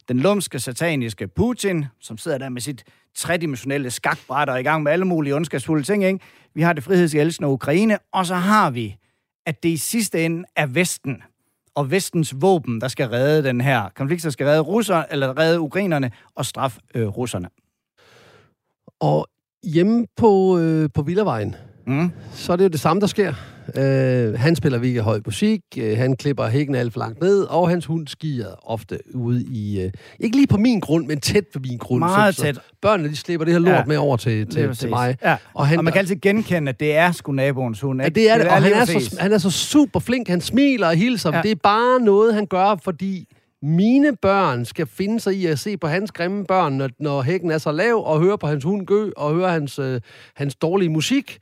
den 0.07 0.19
lumske, 0.19 0.59
sataniske 0.59 1.27
Putin, 1.27 1.85
som 1.99 2.17
sidder 2.17 2.37
der 2.37 2.49
med 2.49 2.61
sit 2.61 2.83
tredimensionelle 3.15 3.91
skakbræt 3.91 4.49
og 4.49 4.59
i 4.59 4.63
gang 4.63 4.83
med 4.83 4.91
alle 4.91 5.05
mulige 5.05 5.35
ondskabsfulde 5.35 5.83
ting. 5.83 6.03
Ikke? 6.03 6.19
Vi 6.53 6.61
har 6.61 6.73
det 6.73 6.83
frihedselskende 6.83 7.49
Ukraine, 7.49 7.97
og 8.13 8.25
så 8.25 8.35
har 8.35 8.69
vi, 8.69 8.97
at 9.45 9.63
det 9.63 9.69
i 9.69 9.77
sidste 9.77 10.25
ende 10.25 10.43
er 10.55 10.65
Vesten 10.65 11.23
og 11.75 11.91
Vestens 11.91 12.35
våben, 12.41 12.81
der 12.81 12.87
skal 12.87 13.07
redde 13.07 13.47
den 13.47 13.61
her 13.61 13.89
konflikt, 13.95 14.23
der 14.23 14.29
skal 14.29 14.45
redde 14.45 14.61
russer, 14.61 15.03
eller 15.11 15.37
redde 15.37 15.59
ukrainerne 15.59 16.11
og 16.35 16.45
straf 16.45 16.77
øh, 16.95 17.07
russerne. 17.07 17.49
Og 18.99 19.27
hjemme 19.63 20.07
på, 20.17 20.59
øh, 20.59 20.89
på 20.93 21.01
Villavejen, 21.01 21.55
mm. 21.87 22.11
så 22.31 22.51
er 22.51 22.55
det 22.57 22.63
jo 22.63 22.69
det 22.69 22.79
samme, 22.79 23.01
der 23.01 23.07
sker. 23.07 23.33
Øh, 23.77 24.39
han 24.39 24.55
spiller 24.55 24.77
virkelig 24.77 25.03
høj 25.03 25.19
musik, 25.25 25.61
øh, 25.77 25.97
han 25.97 26.15
klipper 26.15 26.47
hækken 26.47 26.75
alt 26.75 26.93
for 26.93 26.99
langt 26.99 27.21
ned, 27.21 27.41
og 27.43 27.69
hans 27.69 27.85
hund 27.85 28.07
skier 28.07 28.69
ofte 28.71 28.99
ude 29.13 29.45
i... 29.51 29.81
Øh, 29.81 29.91
ikke 30.19 30.35
lige 30.35 30.47
på 30.47 30.57
min 30.57 30.79
grund, 30.79 31.07
men 31.07 31.19
tæt 31.19 31.43
på 31.53 31.59
min 31.59 31.77
grund. 31.77 31.99
Meget 31.99 32.35
så, 32.35 32.41
tæt. 32.41 32.55
Så 32.55 32.61
børnene, 32.81 33.09
de 33.09 33.15
slipper 33.15 33.45
det 33.45 33.53
her 33.53 33.59
lort 33.59 33.75
ja. 33.75 33.83
med 33.87 33.97
over 33.97 34.17
til, 34.17 34.47
til, 34.47 34.75
til 34.75 34.89
mig. 34.89 35.17
Ja. 35.23 35.35
Og, 35.53 35.67
han, 35.67 35.77
og 35.77 35.83
man 35.83 35.93
kan 35.93 35.99
altid 35.99 36.15
genkende, 36.15 36.69
at 36.69 36.79
det 36.79 36.95
er 36.95 37.11
sgu 37.11 37.31
naboens 37.31 37.81
hund. 37.81 38.01
Ikke? 38.01 38.21
Ja, 38.21 38.23
det 38.23 38.31
er 38.31 38.35
det, 38.37 38.45
det 38.45 38.51
og 38.51 38.63
han 38.63 38.73
er, 38.73 38.85
så, 38.85 39.17
han 39.19 39.33
er 39.33 39.37
så 39.37 39.51
super 39.51 39.99
flink. 39.99 40.27
Han 40.27 40.41
smiler 40.41 40.87
og 40.87 40.95
hilser. 40.95 41.35
Ja. 41.35 41.41
Det 41.41 41.51
er 41.51 41.55
bare 41.63 41.99
noget, 41.99 42.33
han 42.33 42.45
gør, 42.45 42.79
fordi 42.83 43.25
mine 43.61 44.15
børn 44.15 44.65
skal 44.65 44.87
finde 44.87 45.19
sig 45.19 45.35
i 45.35 45.45
at 45.45 45.59
se 45.59 45.77
på 45.77 45.87
hans 45.87 46.11
grimme 46.11 46.45
børn, 46.45 46.73
når, 46.73 46.89
når 46.99 47.21
hækken 47.21 47.51
er 47.51 47.57
så 47.57 47.71
lav, 47.71 48.03
og 48.05 48.19
høre 48.19 48.37
på 48.37 48.47
hans 48.47 48.63
hund 48.63 48.85
gø, 48.85 49.09
og 49.17 49.33
høre 49.33 49.51
hans, 49.51 49.79
øh, 49.79 50.01
hans 50.35 50.55
dårlige 50.55 50.89
musik. 50.89 51.37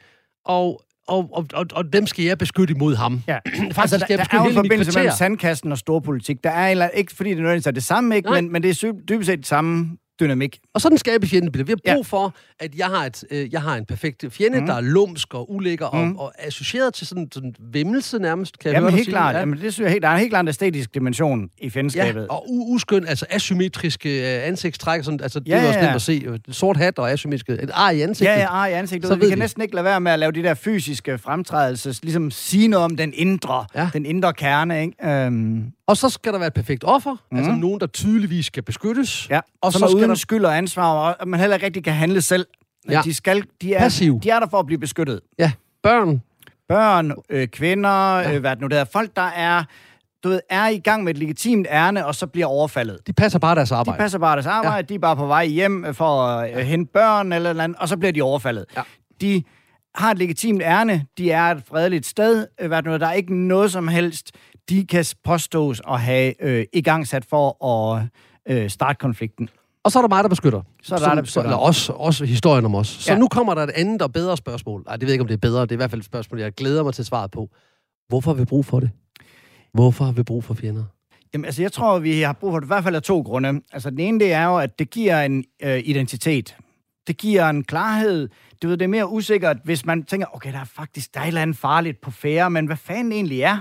Og 0.46 0.81
og, 1.07 1.29
og, 1.33 1.45
og, 1.53 1.65
og 1.71 1.93
dem 1.93 2.07
skal 2.07 2.25
jeg 2.25 2.37
beskytte 2.37 2.73
imod 2.73 2.95
ham. 2.95 3.23
Ja. 3.27 3.37
Faktisk 3.71 3.77
altså, 3.77 4.05
der, 4.09 4.17
der 4.17 4.23
er 4.31 4.43
jo 4.43 4.49
en 4.49 4.53
forbindelse 4.53 4.99
mellem 4.99 5.13
sandkassen 5.17 5.71
og 5.71 5.77
storpolitik. 5.77 6.43
Der 6.43 6.49
er 6.49 6.69
eller, 6.69 6.89
ikke 6.89 7.15
fordi 7.15 7.29
det 7.29 7.37
nødvendigvis 7.37 7.67
er 7.67 7.71
det 7.71 7.83
samme, 7.83 8.15
ikke, 8.15 8.29
men, 8.29 8.51
men 8.51 8.63
det 8.63 8.83
er 8.83 8.93
dybest 9.09 9.27
set 9.27 9.37
det 9.37 9.47
samme 9.47 9.97
dynamik. 10.19 10.59
Og 10.74 10.81
sådan 10.81 10.97
skaber 10.97 11.27
fjendebilleder. 11.27 11.75
Vi 11.75 11.81
har 11.86 11.95
brug 11.95 12.05
ja. 12.05 12.17
for, 12.17 12.36
at 12.59 12.75
jeg 12.75 12.88
har, 12.88 13.05
et, 13.05 13.24
øh, 13.31 13.53
jeg 13.53 13.62
har 13.62 13.75
en 13.75 13.86
perfekt 13.86 14.25
fjende, 14.29 14.59
mm. 14.59 14.65
der 14.65 14.74
er 14.74 14.81
lumsk 14.81 15.33
og 15.33 15.51
ulækker 15.51 15.89
mm. 15.93 16.15
og, 16.15 16.25
og 16.25 16.33
associeret 16.38 16.93
til 16.93 17.07
sådan, 17.07 17.27
sådan 17.33 17.55
vimmelse 17.59 18.19
nærmest, 18.19 18.59
kan 18.59 18.71
Jamen, 18.71 18.83
jeg 18.83 18.91
høre 18.91 18.97
helt 18.97 19.09
klart. 19.09 19.36
Ja. 19.36 19.39
Jamen, 19.39 19.59
det 19.59 19.74
synes 19.74 19.86
jeg 19.86 19.91
helt, 19.91 20.03
der 20.03 20.09
er 20.09 20.13
en 20.13 20.19
helt 20.19 20.31
klart 20.31 20.50
æstetisk 20.50 20.93
dimension 20.93 21.50
i 21.57 21.69
fjendskabet. 21.69 22.21
Ja, 22.21 22.27
og 22.27 22.45
uskøn, 22.50 23.07
altså 23.07 23.25
asymmetriske 23.29 24.38
øh, 24.38 24.47
ansigtstræk, 24.47 25.03
sådan, 25.03 25.19
altså 25.24 25.39
det 25.39 25.47
ja, 25.47 25.63
er 25.63 25.67
også 25.67 25.81
nemt 25.81 25.95
at 25.95 26.01
se. 26.01 26.39
Sort 26.51 26.77
hat 26.77 27.00
og 27.00 27.12
asymmetriske, 27.12 27.63
et 27.63 27.71
ar 27.74 27.89
i 27.89 28.01
ansigtet. 28.01 28.33
Ja, 28.33 28.39
ja, 28.39 28.47
ar 28.47 28.67
i 28.67 28.74
ansigtet. 28.74 29.07
Så 29.07 29.15
vi 29.15 29.21
kan 29.21 29.38
vi. 29.38 29.39
næsten 29.39 29.62
ikke 29.62 29.75
lade 29.75 29.86
være 29.86 30.01
med 30.01 30.12
at 30.12 30.19
lave 30.19 30.31
de 30.31 30.43
der 30.43 30.53
fysiske 30.53 31.17
fremtrædelser, 31.17 32.00
ligesom 32.03 32.31
sige 32.31 32.67
noget 32.67 32.86
om 32.86 32.97
den 32.97 33.13
indre, 33.15 33.65
ja. 33.75 33.89
den 33.93 34.05
indre 34.05 34.33
kerne, 34.33 34.81
ikke? 34.81 35.27
Um... 35.27 35.74
Og 35.88 35.98
så 35.98 36.10
skal 36.10 36.34
der 36.34 36.39
være 36.39 36.48
et 36.48 36.53
perfekt 36.53 36.84
offer, 36.84 37.15
mm. 37.32 37.38
altså 37.38 37.51
nogen, 37.51 37.79
der 37.79 37.88
tydeligvis 37.88 38.46
skal 38.46 38.63
beskyttes. 38.63 39.29
Ja, 39.29 39.39
og 39.62 39.74
så, 39.74 39.79
så 39.79 39.96
uden 39.96 40.10
der... 40.10 40.15
skyld 40.15 40.46
og 40.46 40.58
ansvar, 40.58 41.13
og 41.13 41.27
man 41.27 41.39
heller 41.39 41.56
ikke 41.56 41.65
rigtig 41.65 41.84
kan 41.84 41.94
handle 41.94 42.22
selv. 42.22 42.48
Ja. 42.89 43.01
De, 43.03 43.13
skal, 43.13 43.44
de, 43.62 43.74
er, 43.74 43.79
Passiv. 43.79 44.20
de 44.24 44.29
er 44.29 44.39
der 44.39 44.48
for 44.48 44.60
at 44.60 44.65
blive 44.65 44.79
beskyttet. 44.79 45.22
Ja, 45.39 45.51
børn. 45.84 46.22
Børn, 46.70 47.12
øh, 47.29 47.48
kvinder, 47.48 48.17
ja. 48.20 48.34
øh, 48.34 48.39
hvad 48.39 48.51
det 48.51 48.62
nu 48.62 48.67
der. 48.67 48.84
Folk, 48.84 49.15
der 49.15 49.22
er 49.22 49.63
du 50.24 50.29
ved, 50.29 50.39
er 50.50 50.67
i 50.67 50.77
gang 50.79 51.03
med 51.03 51.13
et 51.13 51.17
legitimt 51.17 51.67
ærne, 51.70 52.06
og 52.06 52.15
så 52.15 52.27
bliver 52.27 52.48
overfaldet. 52.48 53.08
De 53.08 53.13
passer 53.13 53.39
bare 53.39 53.56
deres 53.56 53.70
De 53.70 53.75
arbejde. 53.75 53.98
passer 53.98 54.20
bare 54.20 54.36
deres 54.36 54.46
arbejde, 54.46 54.75
ja. 54.75 54.82
de 54.82 54.96
er 54.96 55.00
bare 55.00 55.15
på 55.15 55.25
vej 55.25 55.46
hjem 55.46 55.94
for 55.94 56.24
at 56.24 56.50
ja. 56.50 56.62
hente 56.62 56.91
børn 56.94 57.32
eller 57.32 57.53
noget 57.53 57.63
andet, 57.63 57.77
og 57.79 57.89
så 57.89 57.98
bliver 57.98 58.12
de 58.12 58.22
overfaldet. 58.22 58.65
Ja. 58.77 58.82
De 59.22 59.44
har 59.96 60.12
et 60.12 60.17
legitimt 60.17 60.62
ærne, 60.62 61.06
de 61.17 61.32
er 61.32 61.44
et 61.44 61.63
fredeligt 61.70 62.06
sted, 62.06 62.48
øh, 62.60 62.67
hvad 62.67 62.84
nu 62.84 62.94
er, 62.94 62.98
der 62.98 63.08
er 63.08 63.13
ikke 63.13 63.36
noget 63.36 63.72
som 63.72 63.88
helst, 63.88 64.32
de 64.69 64.86
kan 64.88 65.05
påstås 65.24 65.81
at 65.88 66.01
have 66.01 66.43
øh, 66.43 66.65
i 66.74 66.81
gang 66.81 67.07
sat 67.07 67.25
for 67.25 67.65
at 67.65 68.03
øh, 68.50 68.69
starte 68.69 68.97
konflikten. 68.97 69.50
Og 69.83 69.91
så 69.91 70.00
er 70.00 70.03
der 70.03 70.09
mig, 70.09 70.24
der 70.24 70.29
beskytter. 70.29 70.62
Så 70.83 70.95
er 70.95 71.00
der 71.00 71.07
dig, 71.07 71.15
der 71.15 71.21
beskytter. 71.21 71.43
Eller 71.50 71.57
også, 71.57 71.93
også 71.93 72.25
historien 72.25 72.65
om 72.65 72.75
os. 72.75 72.88
Så 72.88 73.12
Ja. 73.13 73.17
nu 73.17 73.27
kommer 73.27 73.53
der 73.53 73.63
et 73.63 73.69
andet 73.69 74.01
og 74.01 74.13
bedre 74.13 74.38
spørgsmål. 74.38 74.83
Nej, 74.86 74.95
det 74.95 75.01
ved 75.01 75.09
jeg 75.09 75.13
ikke, 75.13 75.21
om 75.21 75.27
det 75.27 75.33
er 75.33 75.39
bedre. 75.39 75.62
Det 75.62 75.71
er 75.71 75.75
i 75.75 75.77
hvert 75.77 75.89
fald 75.89 76.01
et 76.01 76.05
spørgsmål, 76.05 76.39
jeg 76.39 76.51
glæder 76.51 76.83
mig 76.83 76.93
til 76.93 77.05
svaret 77.05 77.31
på. 77.31 77.50
Hvorfor 78.07 78.31
har 78.31 78.36
vi 78.39 78.45
brug 78.45 78.65
for 78.65 78.79
det? 78.79 78.89
Hvorfor 79.74 80.05
har 80.05 80.12
vi 80.12 80.24
brug 80.24 80.43
for 80.43 80.53
fjender? 80.53 80.83
Jamen, 81.33 81.45
altså, 81.45 81.62
jeg 81.62 81.71
tror, 81.71 82.00
vi 82.00 82.21
har 82.21 82.33
brug 82.33 82.51
for 82.51 82.59
det 82.59 82.65
i 82.65 82.67
hvert 82.67 82.83
fald 82.83 82.95
af 82.95 83.01
to 83.01 83.21
grunde. 83.21 83.62
Altså, 83.71 83.89
den 83.89 84.00
ene, 84.00 84.19
det 84.19 84.33
er 84.33 84.43
jo, 84.45 84.57
at 84.57 84.79
det 84.79 84.89
giver 84.89 85.21
en 85.21 85.43
øh, 85.63 85.81
identitet. 85.86 86.57
Det 87.07 87.17
giver 87.17 87.50
en 87.50 87.63
klarhed. 87.63 88.29
Du 88.63 88.67
ved, 88.67 88.77
det 88.77 88.83
er 88.86 88.89
mere 88.89 89.09
usikkert, 89.12 89.57
hvis 89.63 89.86
man 89.86 90.03
tænker, 90.03 90.27
okay, 90.36 90.53
der 90.53 90.59
er 90.59 90.65
faktisk 90.65 91.13
der 91.13 91.19
er 91.19 91.24
et 91.24 91.27
eller 91.27 91.41
andet 91.41 91.57
farligt 91.57 92.01
på 92.01 92.12
færre, 92.12 92.50
men 92.50 92.65
hvad 92.65 92.77
fanden 92.77 93.12
egentlig 93.12 93.41
er? 93.41 93.57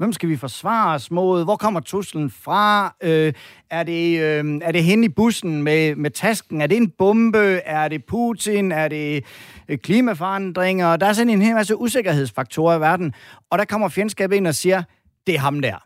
Hvem 0.00 0.12
skal 0.12 0.28
vi 0.28 0.36
forsvare 0.36 0.94
os 0.94 1.10
mod? 1.10 1.44
Hvor 1.44 1.56
kommer 1.56 1.80
truslen 1.80 2.30
fra? 2.30 2.94
Øh, 3.02 3.32
er, 3.70 3.82
det, 3.82 4.20
øh, 4.20 4.60
er 4.62 4.72
det 4.72 4.84
hende 4.84 5.04
i 5.04 5.08
bussen 5.08 5.62
med, 5.62 5.94
med 5.94 6.10
tasken? 6.10 6.60
Er 6.60 6.66
det 6.66 6.76
en 6.76 6.90
bombe? 6.90 7.60
Er 7.64 7.88
det 7.88 8.04
Putin? 8.04 8.72
Er 8.72 8.88
det 8.88 9.24
øh, 9.68 9.78
klimaforandringer? 9.78 10.96
Der 10.96 11.06
er 11.06 11.12
sådan 11.12 11.30
en 11.30 11.42
hel 11.42 11.54
masse 11.54 11.76
usikkerhedsfaktorer 11.76 12.76
i 12.76 12.80
verden. 12.80 13.14
Og 13.50 13.58
der 13.58 13.64
kommer 13.64 13.88
fjendskabet 13.88 14.36
ind 14.36 14.46
og 14.46 14.54
siger, 14.54 14.82
det 15.26 15.34
er 15.34 15.38
ham 15.38 15.60
der 15.60 15.76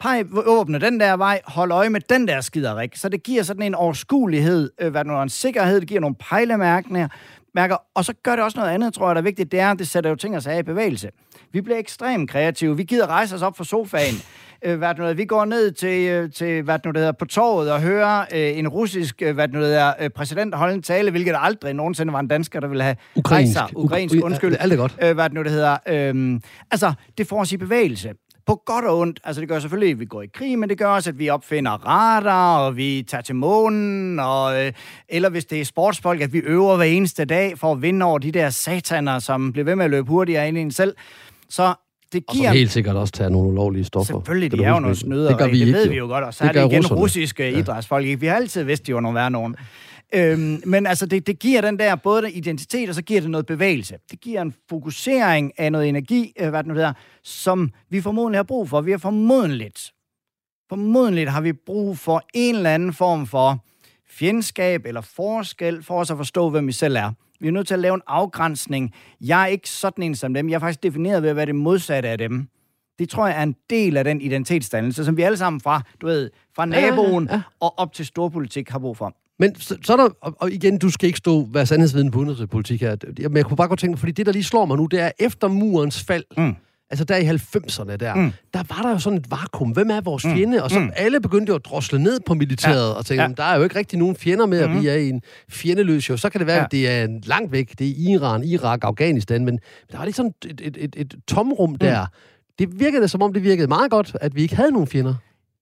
Pej 0.00 0.24
åbne 0.46 0.78
den 0.78 1.00
der 1.00 1.16
vej, 1.16 1.40
hold 1.44 1.72
øje 1.72 1.90
med 1.90 2.00
den 2.00 2.28
der 2.28 2.40
skiderik. 2.40 2.96
Så 2.96 3.08
det 3.08 3.22
giver 3.22 3.42
sådan 3.42 3.62
en 3.62 3.74
overskuelighed, 3.74 4.70
øh, 4.80 4.90
hvad 4.90 5.04
det 5.04 5.10
nu 5.10 5.18
er, 5.18 5.22
en 5.22 5.28
sikkerhed, 5.28 5.80
det 5.80 5.88
giver 5.88 6.00
nogle 6.00 6.16
pejlemærkninger, 6.16 7.08
mærker, 7.54 7.76
og 7.94 8.04
så 8.04 8.12
gør 8.22 8.36
det 8.36 8.44
også 8.44 8.58
noget 8.58 8.70
andet, 8.74 8.94
tror 8.94 9.08
jeg, 9.08 9.14
der 9.14 9.20
er 9.20 9.24
vigtigt, 9.24 9.52
det 9.52 9.60
er, 9.60 9.70
at 9.70 9.78
det 9.78 9.88
sætter 9.88 10.10
jo 10.10 10.16
ting 10.16 10.36
og 10.36 10.42
sager 10.42 10.58
i 10.58 10.62
bevægelse. 10.62 11.10
Vi 11.52 11.60
bliver 11.60 11.78
ekstremt 11.78 12.30
kreative, 12.30 12.76
vi 12.76 12.82
gider 12.82 13.06
rejse 13.06 13.34
os 13.34 13.42
op 13.42 13.56
fra 13.56 13.64
sofaen, 13.64 14.14
øh, 14.64 14.78
hvad 14.78 14.94
nu 14.98 15.12
vi 15.12 15.24
går 15.24 15.44
ned 15.44 15.72
til, 15.72 16.08
øh, 16.08 16.32
til 16.32 16.62
hvad 16.62 16.78
nu 16.84 16.90
det 16.90 16.96
hedder, 16.98 17.12
på 17.12 17.24
torvet 17.24 17.72
og 17.72 17.80
hører 17.80 18.20
øh, 18.34 18.58
en 18.58 18.68
russisk 18.68 19.22
øh, 19.22 19.34
hvad 19.34 19.48
nu 19.48 19.58
det 19.58 19.66
hedder, 19.66 20.08
præsident 20.08 20.54
holde 20.54 20.74
en 20.74 20.82
tale, 20.82 21.10
hvilket 21.10 21.34
aldrig 21.38 21.74
nogensinde 21.74 22.12
var 22.12 22.20
en 22.20 22.28
dansker, 22.28 22.60
der 22.60 22.68
ville 22.68 22.82
have 22.84 22.96
Ukrainsk. 23.16 23.58
rejst 23.58 23.70
sig. 23.70 23.78
Ukrainsk, 23.78 24.14
Ukra- 24.14 24.24
undskyld. 24.24 24.56
Alt 24.60 24.72
er 24.72 24.76
godt. 24.76 24.96
Øh, 25.02 25.14
hvad 25.14 25.24
det 25.24 25.32
nu 25.32 25.42
det 25.42 25.50
hedder. 25.50 25.76
Øh, 25.88 26.40
altså, 26.70 26.92
det 27.18 27.26
får 27.26 27.40
os 27.40 27.52
i 27.52 27.56
bevægelse 27.56 28.12
på 28.50 28.62
godt 28.66 28.84
og 28.84 28.98
ondt. 28.98 29.20
Altså, 29.24 29.40
det 29.40 29.48
gør 29.48 29.58
selvfølgelig, 29.58 29.92
at 29.92 30.00
vi 30.00 30.04
går 30.04 30.22
i 30.22 30.26
krig, 30.34 30.58
men 30.58 30.68
det 30.68 30.78
gør 30.78 30.86
også, 30.86 31.10
at 31.10 31.18
vi 31.18 31.28
opfinder 31.28 31.70
radar, 31.70 32.58
og 32.58 32.76
vi 32.76 33.04
tager 33.08 33.22
til 33.22 33.34
månen, 33.34 34.18
og, 34.18 34.66
øh, 34.66 34.72
eller 35.08 35.28
hvis 35.28 35.44
det 35.44 35.60
er 35.60 35.64
sportsfolk, 35.64 36.20
at 36.20 36.32
vi 36.32 36.38
øver 36.38 36.76
hver 36.76 36.84
eneste 36.84 37.24
dag 37.24 37.58
for 37.58 37.72
at 37.72 37.82
vinde 37.82 38.06
over 38.06 38.18
de 38.18 38.32
der 38.32 38.50
sataner, 38.50 39.18
som 39.18 39.52
bliver 39.52 39.64
ved 39.64 39.76
med 39.76 39.84
at 39.84 39.90
løbe 39.90 40.08
hurtigere 40.08 40.48
ind 40.48 40.58
i 40.58 40.60
en 40.60 40.70
selv. 40.70 40.94
Så 41.48 41.74
det 42.12 42.24
Og 42.28 42.34
som 42.34 42.40
giver... 42.40 42.52
helt 42.52 42.70
sikkert 42.70 42.96
også 42.96 43.12
tager 43.12 43.28
nogle 43.28 43.48
ulovlige 43.48 43.84
stoffer. 43.84 44.14
Selvfølgelig, 44.14 44.52
de 44.52 44.64
er 44.64 44.68
jo 44.68 44.80
nogle 44.80 44.94
på. 44.94 45.00
snydere, 45.00 45.28
Det 45.28 45.38
gør 45.38 45.46
vi 45.46 45.52
det 45.60 45.66
ikke, 45.66 45.72
ved 45.78 45.88
vi 45.88 45.96
jo 45.96 46.06
godt, 46.06 46.24
og 46.24 46.34
så 46.34 46.44
Det 46.44 46.48
er 46.56 46.62
det 46.62 46.72
igen 46.72 46.82
russerne. 46.82 47.00
russiske 47.00 47.52
idrætsfolk. 47.52 48.06
ikke? 48.06 48.20
Vi 48.20 48.26
har 48.26 48.34
altid 48.36 48.62
vidst, 48.62 48.86
de 48.86 48.94
var 48.94 49.00
nogle 49.00 49.14
værre 49.16 49.30
nogen. 49.30 49.56
Øhm, 50.14 50.62
men 50.66 50.86
altså, 50.86 51.06
det, 51.06 51.26
det 51.26 51.38
giver 51.38 51.60
den 51.60 51.78
der 51.78 51.96
både 51.96 52.22
den 52.22 52.32
identitet, 52.34 52.88
og 52.88 52.94
så 52.94 53.02
giver 53.02 53.20
det 53.20 53.30
noget 53.30 53.46
bevægelse. 53.46 53.98
Det 54.10 54.20
giver 54.20 54.42
en 54.42 54.54
fokusering 54.68 55.52
af 55.58 55.72
noget 55.72 55.88
energi, 55.88 56.32
øh, 56.40 56.48
hvad 56.48 56.62
det 56.62 56.68
nu 56.68 56.74
hedder, 56.74 56.92
som 57.22 57.70
vi 57.90 58.00
formodentlig 58.00 58.38
har 58.38 58.42
brug 58.42 58.68
for. 58.68 58.80
Vi 58.80 58.90
har 58.90 58.98
formodentligt, 58.98 59.92
formodentligt 60.68 61.30
har 61.30 61.40
vi 61.40 61.52
brug 61.52 61.98
for 61.98 62.22
en 62.34 62.54
eller 62.54 62.74
anden 62.74 62.92
form 62.92 63.26
for 63.26 63.64
fjendskab 64.10 64.86
eller 64.86 65.00
forskel 65.00 65.82
for 65.82 66.00
os 66.00 66.10
at 66.10 66.16
forstå, 66.16 66.50
hvem 66.50 66.66
vi 66.66 66.72
selv 66.72 66.96
er. 66.96 67.12
Vi 67.40 67.48
er 67.48 67.52
nødt 67.52 67.66
til 67.66 67.74
at 67.74 67.80
lave 67.80 67.94
en 67.94 68.02
afgrænsning. 68.06 68.94
Jeg 69.20 69.42
er 69.42 69.46
ikke 69.46 69.68
sådan 69.68 70.04
en 70.04 70.14
som 70.14 70.34
dem. 70.34 70.48
Jeg 70.48 70.54
er 70.54 70.58
faktisk 70.58 70.82
defineret 70.82 71.22
ved 71.22 71.30
at 71.30 71.36
være 71.36 71.46
det 71.46 71.54
modsatte 71.54 72.08
af 72.08 72.18
dem. 72.18 72.48
Det 72.98 73.08
tror 73.08 73.26
jeg 73.26 73.38
er 73.38 73.42
en 73.42 73.56
del 73.70 73.96
af 73.96 74.04
den 74.04 74.20
identitetsdannelse, 74.20 75.04
som 75.04 75.16
vi 75.16 75.22
alle 75.22 75.36
sammen 75.36 75.60
fra, 75.60 75.82
du 76.00 76.06
ved, 76.06 76.30
fra 76.56 76.66
Ja, 76.66 76.78
ja, 76.78 76.84
ja, 76.84 76.90
naboen 76.90 77.28
ja. 77.30 77.42
og 77.60 77.78
op 77.78 77.92
til 77.92 78.06
storpolitik 78.06 78.68
har 78.68 78.78
brug 78.78 78.96
for. 78.96 79.16
Men 79.40 79.54
så, 79.60 79.76
så 79.84 79.92
er 79.92 79.96
der, 79.96 80.08
og, 80.22 80.36
og 80.40 80.50
igen, 80.52 80.78
du 80.78 80.90
skal 80.90 81.06
ikke 81.06 81.18
stå 81.18 81.48
være 81.52 81.66
sandhedsviden 81.66 82.10
på 82.10 82.18
udenrigspolitik 82.18 82.80
her. 82.80 82.96
Men 83.28 83.36
jeg 83.36 83.44
kunne 83.44 83.56
bare 83.56 83.68
godt 83.68 83.80
tænke 83.80 83.90
mig, 83.92 83.98
fordi 83.98 84.12
det, 84.12 84.26
der 84.26 84.32
lige 84.32 84.44
slår 84.44 84.64
mig 84.64 84.76
nu, 84.76 84.86
det 84.86 85.00
er 85.00 85.10
efter 85.20 85.48
murens 85.48 86.02
fald, 86.02 86.24
Mm. 86.36 86.54
altså 86.90 87.04
der 87.04 87.16
i 87.16 87.24
90'erne 87.24 87.96
der, 87.96 88.14
Mm. 88.14 88.20
mm. 88.22 88.32
der 88.54 88.62
var 88.76 88.82
der 88.82 88.90
jo 88.90 88.98
sådan 88.98 89.18
et 89.18 89.30
vakuum. 89.30 89.70
Hvem 89.70 89.90
er 89.90 90.00
vores 90.00 90.22
fjende? 90.22 90.62
Og 90.62 90.70
så 90.70 90.78
Mm. 90.80 90.90
alle 90.96 91.20
begyndte 91.20 91.50
jo 91.50 91.54
at 91.56 91.64
drosle 91.64 91.98
ned 92.02 92.20
på 92.26 92.34
militæret 92.34 92.88
Ja. 92.90 92.94
og 92.94 93.06
tænke, 93.06 93.22
Ja. 93.22 93.28
der 93.36 93.42
er 93.44 93.56
jo 93.56 93.62
ikke 93.62 93.78
rigtig 93.78 93.98
nogen 93.98 94.16
fjender 94.16 94.46
med, 94.46 94.62
og 94.64 94.70
Mhm. 94.70 94.82
vi 94.82 94.86
er 94.88 94.94
i 94.94 95.08
en 95.08 95.22
fjendeløs 95.48 96.08
jo. 96.10 96.16
Så 96.16 96.30
kan 96.30 96.38
det 96.38 96.46
være, 96.46 96.56
Ja. 96.58 96.64
at 96.64 96.72
det 96.72 96.88
er 96.88 97.06
langt 97.24 97.52
væk. 97.52 97.78
Det 97.78 97.88
er 97.88 98.14
Iran, 98.14 98.44
Irak, 98.44 98.78
Afghanistan, 98.82 99.44
men 99.44 99.58
der 99.92 99.98
var 99.98 100.04
lige 100.04 100.14
sådan 100.14 100.32
et, 100.44 100.60
et, 100.64 100.76
et, 100.80 100.94
et 100.98 101.14
tomrum 101.28 101.74
der. 101.74 102.06
Det 102.58 102.80
virkede 102.80 103.08
som 103.08 103.22
om, 103.22 103.32
det 103.32 103.42
virkede 103.42 103.68
meget 103.68 103.90
godt, 103.90 104.16
at 104.20 104.34
vi 104.36 104.42
ikke 104.42 104.56
havde 104.56 104.70
nogen 104.72 104.88
fjender. 104.88 105.14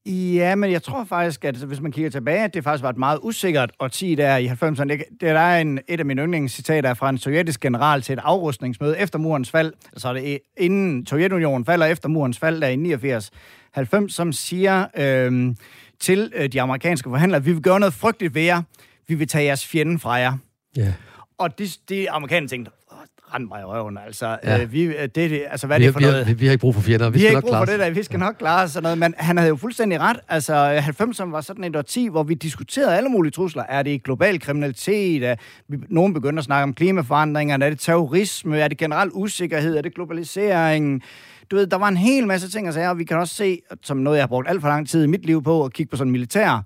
Ja, 0.07 0.55
men 0.55 0.73
jeg 0.73 0.83
tror 0.83 1.05
faktisk, 1.05 1.45
at 1.45 1.57
hvis 1.57 1.81
man 1.81 1.93
kigger 1.93 2.11
tilbage, 2.11 2.45
at 2.45 2.55
det 2.55 2.65
faktisk 2.65 2.83
var 2.83 2.91
et 2.91 2.97
meget 2.97 3.19
usikkert 3.23 3.71
årti 3.81 4.15
der 4.15 4.37
i 4.37 4.47
90'erne. 4.47 4.85
Det, 4.85 5.03
det 5.11 5.21
der 5.21 5.41
er 5.41 5.61
en, 5.61 5.81
et 5.89 6.01
af 6.01 6.07
mine 6.07 6.23
yndlingscitater 6.23 6.95
fra 6.95 7.11
en 7.11 7.19
sovjetisk 7.19 7.61
general 7.61 8.03
til 8.03 8.13
et 8.13 8.19
afrustningsmøde 8.23 8.99
efter 8.99 9.19
murens 9.19 9.51
fald. 9.51 9.73
Altså 9.93 10.13
det 10.13 10.39
inden 10.57 11.07
Sovjetunionen 11.07 11.65
falder 11.65 11.87
efter 11.87 12.09
murens 12.09 12.39
fald, 12.39 12.61
der 12.61 12.69
i 12.69 14.05
89-90, 14.07 14.09
som 14.09 14.33
siger 14.33 14.87
øhm, 14.97 15.57
til 16.01 16.33
øh, 16.37 16.49
de 16.53 16.61
amerikanske 16.63 17.11
forhandlere, 17.11 17.45
vi 17.45 17.53
vil 17.53 17.63
gøre 17.63 17.81
noget 17.81 17.95
frygteligt 17.95 18.35
ved 18.35 18.43
jer. 18.43 18.63
Vi 19.09 19.15
vil 19.15 19.29
tage 19.29 19.45
jeres 19.45 19.67
fjende 19.67 19.99
fra 19.99 20.13
jer. 20.13 20.33
Ja. 20.77 20.95
Og 21.39 21.59
de, 21.59 21.69
de 21.89 22.11
amerikanere 22.11 22.49
tænkte, 22.49 22.71
"Åh, 22.88 22.88
rend 23.35 23.49
mig 23.49 23.61
i 23.61 23.65
røven, 23.65 23.99
altså. 24.07 24.39
Ja. 24.45 24.63
Øh, 24.63 24.73
vi, 24.73 24.83
øh, 24.83 25.03
det, 25.03 25.15
det, 25.15 25.43
altså 25.51 25.67
hvad 25.67 25.77
er 25.77 25.85
det 25.85 25.93
for 25.93 26.01
vi, 26.01 26.05
noget? 26.07 26.27
vi, 26.27 26.33
vi 26.33 26.47
har 26.47 26.53
ikke 26.53 26.61
brug 26.61 26.75
for 26.75 26.83
fjender. 26.83 27.11
Vi, 27.11 27.13
Vi, 27.13 27.19
skal 27.19 27.29
har 27.29 27.35
nok 27.35 27.39
ikke 27.39 27.45
brug 27.45 27.51
klare 27.51 27.67
for 27.67 27.73
det 27.73 27.81
der, 27.81 27.91
vi 27.91 28.03
skal 28.03 28.19
nok 28.19 28.35
klare 28.39 28.69
sådan 28.69 28.83
noget, 28.83 28.99
men 28.99 29.15
han 29.19 29.37
havde 29.37 29.49
jo 29.49 29.57
fuldstændig 29.57 30.01
ret. 30.01 30.17
Altså, 30.29 30.79
90'erne 30.79 31.31
var 31.31 31.41
sådan 31.41 31.65
et 31.65 31.77
årti, 31.77 32.09
hvor 32.09 32.23
vi 32.23 32.35
diskuterede 32.35 32.97
alle 32.97 33.09
mulige 33.09 33.33
trusler. 33.33 33.63
Er 33.69 33.83
det 33.83 34.03
global 34.03 34.41
kriminalitet? 34.41 35.25
Er, 35.25 35.35
vi, 35.69 35.77
nogen 35.89 36.15
begynder 36.15 36.39
at 36.39 36.45
snakke 36.45 36.63
om 36.63 36.75
klimaforandringer. 36.75 37.59
Er 37.59 37.71
det 37.71 37.79
terrorisme? 37.81 38.59
Er 38.59 38.69
det 38.69 38.79
generel 38.79 39.11
usikkerhed? 39.13 39.77
Er 39.77 39.83
det 39.83 39.95
globalisering? 39.95 41.03
Du 41.51 41.57
ved, 41.57 41.67
der 41.67 41.77
var 41.77 41.89
en 41.89 41.97
hel 41.97 42.27
masse 42.27 42.51
ting 42.51 42.69
at 42.69 42.75
sige, 42.75 42.91
og 42.91 42.99
vi 42.99 43.05
kan 43.05 43.17
også 43.17 43.35
se, 43.35 43.61
som 43.83 43.97
noget, 43.97 44.17
jeg 44.17 44.23
har 44.23 44.29
brugt 44.29 44.49
alt 44.49 44.61
for 44.61 44.69
lang 44.69 44.89
tid 44.89 45.05
i 45.05 45.07
mit 45.07 45.27
liv 45.27 45.43
på, 45.43 45.65
at 45.65 45.73
kigge 45.73 45.91
på 45.91 45.97
sådan 45.97 46.11
militære 46.11 46.63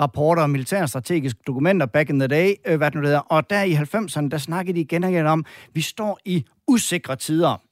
rapporter 0.00 0.42
og 0.42 0.50
militære 0.50 0.88
strategiske 0.88 1.40
dokumenter 1.46 1.86
back 1.86 2.10
in 2.10 2.18
the 2.18 2.28
day, 2.28 2.54
øh, 2.66 2.76
hvad 2.76 2.90
det 2.90 3.00
nu 3.00 3.06
hedder. 3.06 3.18
Og 3.18 3.50
der 3.50 3.62
i 3.62 3.72
90'erne, 3.72 4.28
der 4.28 4.38
snakkede 4.38 4.76
de 4.76 4.80
igen 4.80 5.04
og 5.04 5.10
igen 5.10 5.26
om, 5.26 5.44
vi 5.74 5.80
står 5.80 6.18
i 6.24 6.44
usikre 6.68 7.16
tider 7.16 7.66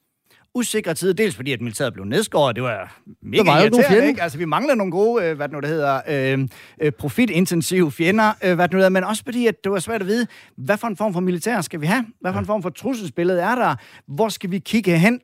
usikre 0.55 0.95
tider, 0.95 1.13
dels 1.13 1.37
fordi, 1.37 1.53
at 1.53 1.61
militæret 1.61 1.93
blev 1.93 2.05
nedskåret, 2.05 2.57
det 2.57 2.63
var 2.63 2.99
mega 3.23 3.43
Der 3.43 3.51
var 3.51 3.61
irriterende, 3.61 4.09
ikke? 4.09 4.23
Altså, 4.23 4.39
vi 4.39 4.45
mangler 4.45 4.75
nogle 4.75 4.93
gode, 4.93 5.25
øh, 5.25 5.37
hvad 5.37 5.49
det 5.49 5.53
nu 5.53 5.61
det 5.61 5.69
hedder, 5.69 6.01
øh, 6.09 6.49
øh, 6.81 6.93
profitintensive 6.93 7.93
fjender, 7.93 8.33
øh, 8.45 8.55
hvad 8.55 8.69
det 8.69 8.73
nu 8.73 8.79
hedder, 8.79 8.91
men 8.91 9.05
også 9.05 9.23
fordi, 9.25 9.47
at 9.47 9.65
det 9.65 9.73
var 9.73 9.79
svært 9.79 10.01
at 10.01 10.07
vide, 10.07 10.27
hvad 10.57 10.77
for 10.77 10.87
en 10.87 10.97
form 10.97 11.13
for 11.13 11.21
militær 11.21 11.61
skal 11.61 11.81
vi 11.81 11.87
have? 11.87 12.07
Hvad 12.21 12.33
for 12.33 12.41
en 12.41 12.47
form 12.47 12.63
for 12.63 12.71
trusselsbillede 12.71 13.41
er 13.41 13.55
der? 13.55 13.75
Hvor 14.07 14.29
skal 14.29 14.51
vi 14.51 14.59
kigge 14.59 14.99
hen? 14.99 15.21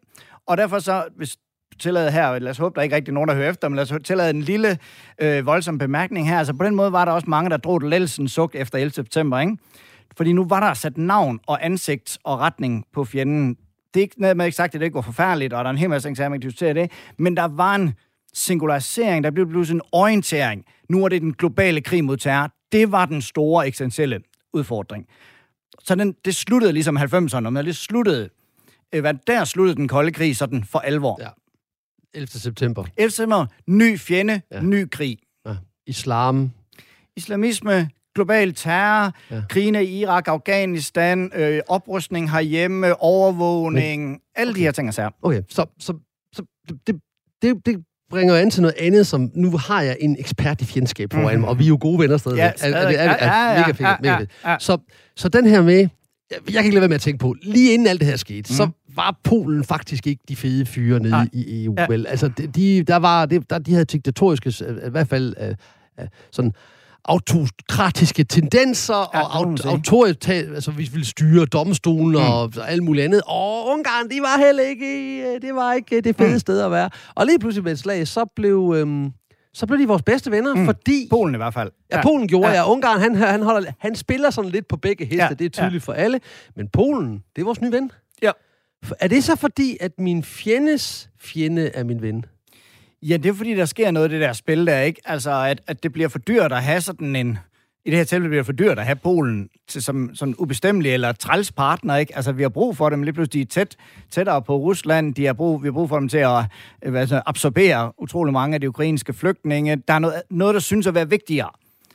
Og 0.46 0.56
derfor 0.56 0.78
så, 0.78 1.04
hvis 1.16 1.36
tillade 1.80 2.10
her, 2.10 2.38
lad 2.38 2.50
os 2.50 2.58
håbe, 2.58 2.74
der 2.74 2.80
er 2.80 2.82
ikke 2.82 2.96
rigtig 2.96 3.14
nogen, 3.14 3.28
der 3.28 3.34
hører 3.34 3.50
efter, 3.50 3.68
men 3.68 3.76
lad 3.76 3.92
os 3.92 4.02
tillade 4.04 4.30
en 4.30 4.42
lille 4.42 4.78
øh, 5.18 5.46
voldsom 5.46 5.78
bemærkning 5.78 6.28
her. 6.28 6.38
Altså 6.38 6.54
på 6.54 6.64
den 6.64 6.74
måde 6.74 6.92
var 6.92 7.04
der 7.04 7.12
også 7.12 7.30
mange, 7.30 7.50
der 7.50 7.56
drog 7.56 7.80
lettelsen 7.80 8.28
sugt 8.28 8.54
efter 8.54 8.78
11. 8.78 8.90
september, 8.90 9.38
ikke? 9.38 9.56
Fordi 10.16 10.32
nu 10.32 10.44
var 10.44 10.60
der 10.60 10.74
sat 10.74 10.98
navn 10.98 11.40
og 11.46 11.64
ansigt 11.64 12.18
og 12.24 12.38
retning 12.38 12.84
på 12.92 13.04
fjenden. 13.04 13.56
Det 13.94 14.00
er 14.00 14.02
ikke 14.02 14.20
noget 14.20 14.36
med 14.36 14.46
ikke 14.46 14.56
sagt, 14.56 14.74
at 14.74 14.80
det 14.80 14.84
ikke 14.84 14.94
var 14.94 15.00
forfærdeligt, 15.00 15.52
og 15.52 15.64
der 15.64 15.68
er 15.68 15.72
en 15.72 15.78
hel 15.78 15.90
masse 15.90 16.08
ting, 16.08 16.18
man 16.18 16.40
kan 16.40 16.40
diskutere 16.40 16.74
det, 16.74 16.90
men 17.18 17.36
der 17.36 17.48
var 17.48 17.74
en 17.74 17.94
singularisering, 18.34 19.24
der 19.24 19.30
blev 19.30 19.48
pludselig 19.48 19.76
en 19.76 19.82
orientering. 19.92 20.64
Nu 20.88 21.04
er 21.04 21.08
det 21.08 21.22
den 21.22 21.32
globale 21.32 21.80
krig 21.80 22.04
mod 22.04 22.16
terror. 22.16 22.50
Det 22.72 22.92
var 22.92 23.06
den 23.06 23.22
store 23.22 23.66
eksistentielle 23.66 24.20
udfordring. 24.52 25.06
Så 25.84 25.94
den, 25.94 26.14
det 26.24 26.34
sluttede 26.34 26.72
ligesom 26.72 26.98
90'erne, 26.98 27.50
men 27.50 27.66
det 27.66 27.76
sluttede, 27.76 28.28
øh, 28.94 29.00
hvad, 29.00 29.14
der 29.26 29.44
sluttede 29.44 29.76
den 29.76 29.88
kolde 29.88 30.12
krig 30.12 30.36
sådan 30.36 30.64
for 30.64 30.78
alvor. 30.78 31.18
Ja. 31.22 31.28
11. 32.14 32.28
september. 32.40 32.84
11. 32.96 33.10
september, 33.10 33.46
ny 33.66 33.98
fjende, 33.98 34.40
Ja. 34.52 34.60
ny 34.62 34.90
krig. 34.90 35.18
Ja. 35.46 35.54
Islam. 35.86 36.50
Islamisme, 37.16 37.88
global 38.14 38.52
terror, 38.54 39.12
Ja. 39.30 39.42
krigene 39.48 39.84
i 39.84 40.00
Irak, 40.00 40.28
Afghanistan, 40.28 41.30
øh, 41.34 41.60
oprustning 41.68 42.30
herhjemme, 42.30 43.02
overvågning, 43.02 44.08
Men, 44.10 44.20
alle 44.36 44.54
de 44.54 44.60
her 44.60 44.70
ting 44.72 44.88
og 44.88 44.94
sager. 44.94 45.10
Okay, 45.22 45.42
så, 45.48 45.66
så, 45.80 45.94
så 46.34 46.42
det, 46.86 46.96
det, 47.42 47.66
det 47.66 47.84
bringer 48.10 48.36
an 48.36 48.50
til 48.50 48.62
noget 48.62 48.74
andet, 48.78 49.06
som 49.06 49.30
nu 49.34 49.56
har 49.56 49.82
jeg 49.82 49.96
en 50.00 50.16
ekspert 50.18 50.60
i 50.60 50.64
fjendskab 50.64 51.12
foran 51.12 51.26
Mhm. 51.34 51.40
mig, 51.40 51.48
og 51.48 51.58
vi 51.58 51.64
er 51.64 51.68
jo 51.68 51.78
gode 51.80 51.98
venner 51.98 52.16
stadig. 52.16 52.36
Ja, 52.36 52.44
er, 52.46 52.48
er, 52.50 52.56
stadig. 52.56 52.74
er, 52.96 53.00
er, 53.00 53.04
Ja, 53.04 53.26
ja, 53.26 53.48
er, 53.48 53.52
ja, 53.52 53.58
mega 53.60 53.70
fedt, 53.72 54.06
ja, 54.06 54.12
ja, 54.12 54.26
ja. 54.50 54.56
Så, 54.58 54.78
så 55.16 55.28
den 55.28 55.46
her 55.46 55.62
med, 55.62 55.74
jeg, 55.78 55.88
jeg 56.30 56.38
kan 56.54 56.64
ikke 56.64 56.74
lade 56.74 56.80
være 56.80 56.88
med 56.88 56.94
at 56.94 57.00
tænke 57.00 57.18
på, 57.18 57.34
lige 57.42 57.74
inden 57.74 57.88
alt 57.88 58.00
det 58.00 58.08
her 58.08 58.16
skete, 58.16 58.38
mm. 58.52 58.54
så, 58.56 58.64
Mhm. 58.64 58.74
Var 58.96 59.18
Polen 59.24 59.64
faktisk 59.64 60.06
ikke 60.06 60.22
de 60.28 60.36
fede 60.36 60.66
fyre 60.66 60.98
nede 61.00 61.10
Nej. 61.10 61.28
i 61.32 61.64
EU. 61.64 61.74
Ja. 61.78 61.82
Ja. 61.82 61.86
Vel? 61.88 62.06
Altså, 62.06 62.28
de- 62.28 62.46
de, 62.46 62.82
der 62.82 62.96
var, 62.96 63.26
det, 63.26 63.50
der, 63.50 63.58
de 63.58 63.72
havde 63.72 63.84
diktatoriske, 63.84 64.54
øh, 64.66 64.86
i 64.86 64.90
hvert 64.90 65.08
fald 65.08 65.34
øh, 65.40 65.48
øh, 66.00 66.06
sådan 66.32 66.52
autokratiske 67.04 68.24
tendenser, 68.24 68.94
Ja, 69.14 69.18
ja, 69.18 69.24
og 69.24 69.34
aut- 69.40 69.68
autoritet, 69.68 70.54
altså 70.54 70.70
vi 70.70 70.88
ville 70.92 71.06
styre 71.06 71.46
domstolen 71.46 72.10
mm. 72.10 72.16
og 72.32 72.52
alt 72.68 72.82
muligt 72.82 73.04
andet. 73.04 73.22
Og 73.26 73.66
Ungarn, 73.68 74.10
de 74.10 74.20
var 74.20 74.44
heller 74.46 74.62
ikke, 74.62 75.38
det 75.42 75.54
var 75.54 75.72
ikke 75.72 76.00
det 76.00 76.16
fede 76.16 76.32
mm. 76.32 76.38
sted 76.38 76.60
at 76.60 76.70
være. 76.70 76.90
Og 77.14 77.26
lige 77.26 77.38
pludselig 77.38 77.64
ved 77.64 77.72
et 77.72 77.78
slag, 77.78 78.08
så 78.08 78.24
blev, 78.36 78.74
øhm, 78.76 79.10
så 79.54 79.66
blev 79.66 79.78
de 79.78 79.88
vores 79.88 80.02
bedste 80.02 80.30
venner, 80.30 80.54
mm. 80.54 80.64
fordi... 80.64 81.06
Polen 81.10 81.34
i 81.34 81.36
hvert 81.36 81.54
fald. 81.54 81.70
Ja, 81.92 82.02
Polen 82.02 82.28
gjorde 82.28 82.46
Ja. 82.48 82.52
ja. 82.54 82.58
ja. 82.60 82.70
Ungarn, 82.70 83.00
han, 83.00 83.14
han, 83.14 83.42
holder, 83.42 83.70
han 83.78 83.94
spiller 83.96 84.30
sådan 84.30 84.50
lidt 84.50 84.68
på 84.68 84.76
begge 84.76 85.04
heste, 85.04 85.16
Ja, 85.16 85.24
ja. 85.28 85.34
det 85.34 85.44
er 85.44 85.48
tydeligt 85.48 85.88
ja. 85.88 85.92
for 85.92 85.96
alle. 85.96 86.20
Men 86.56 86.68
Polen, 86.72 87.22
det 87.36 87.40
er 87.42 87.44
vores 87.44 87.60
nye 87.60 87.72
ven. 87.72 87.90
Ja. 88.22 88.30
Er 89.00 89.08
det 89.08 89.24
så 89.24 89.36
fordi, 89.36 89.76
at 89.80 89.92
min 89.98 90.22
fjendes 90.22 91.10
fjende 91.18 91.70
er 91.74 91.84
min 91.84 92.02
ven? 92.02 92.24
Ja, 93.02 93.16
det 93.16 93.28
er 93.28 93.34
fordi, 93.34 93.54
der 93.54 93.64
sker 93.64 93.90
noget 93.90 94.08
i 94.08 94.12
det 94.12 94.20
der 94.20 94.32
spil 94.32 94.66
der, 94.66 94.80
ikke? 94.80 95.00
Altså, 95.04 95.30
at, 95.30 95.60
at 95.66 95.82
det 95.82 95.92
bliver 95.92 96.08
for 96.08 96.18
dyrt 96.18 96.52
at 96.52 96.62
have 96.62 96.80
sådan 96.80 97.16
en... 97.16 97.38
I 97.84 97.90
det 97.90 97.98
her 97.98 98.04
tilfælde 98.04 98.28
bliver 98.28 98.42
det 98.42 98.46
for 98.46 98.52
dyrt 98.52 98.78
at 98.78 98.84
have 98.84 98.96
Polen 98.96 99.48
til, 99.68 99.82
som 99.82 100.14
sådan 100.14 100.34
ubestemmelig 100.38 100.92
eller 100.92 101.12
træls 101.12 101.52
partner, 101.52 101.96
ikke? 101.96 102.16
Altså, 102.16 102.32
vi 102.32 102.42
har 102.42 102.48
brug 102.48 102.76
for 102.76 102.88
dem 102.90 103.02
lige 103.02 103.12
pludselig. 103.12 103.48
Tæt, 103.48 103.76
tættere 104.10 104.42
på 104.42 104.56
Rusland. 104.56 105.14
De 105.14 105.26
har 105.26 105.32
brug, 105.32 105.62
vi 105.62 105.66
har 105.66 105.72
brug 105.72 105.88
for 105.88 105.98
dem 105.98 106.08
til 106.08 106.18
at 106.18 106.44
øh, 106.82 106.90
hvad 106.90 107.06
så, 107.06 107.22
absorbere 107.26 107.92
utrolig 107.98 108.32
mange 108.32 108.54
af 108.54 108.60
de 108.60 108.68
ukrainske 108.68 109.12
flygtninge. 109.12 109.76
Der 109.76 109.94
er 109.94 109.98
noget, 109.98 110.22
noget, 110.30 110.54
der 110.54 110.60
synes 110.60 110.86
at 110.86 110.94
være 110.94 111.10
vigtigere. 111.10 111.50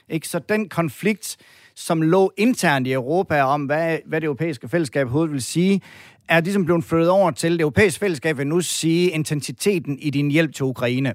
Ikke? 0.09 0.27
Så 0.27 0.39
den 0.39 0.69
konflikt, 0.69 1.37
som 1.75 2.01
lå 2.01 2.31
internt 2.37 2.87
i 2.87 2.93
Europa 2.93 3.41
om, 3.41 3.65
hvad, 3.65 3.97
hvad 4.05 4.21
det 4.21 4.25
europæiske 4.25 4.69
fællesskab 4.69 5.07
hovedet 5.07 5.31
vil 5.31 5.41
sige, 5.41 5.81
er 6.29 6.41
ligesom 6.41 6.65
blevet 6.65 6.83
flyttet 6.83 7.09
over 7.09 7.31
til 7.31 7.51
det 7.51 7.61
europæiske 7.61 7.99
fællesskab 7.99 8.37
vil 8.37 8.47
nu 8.47 8.61
sige 8.61 9.09
intensiteten 9.09 9.99
i 9.99 10.09
din 10.09 10.31
hjælp 10.31 10.53
til 10.53 10.65
Ukraine 10.65 11.13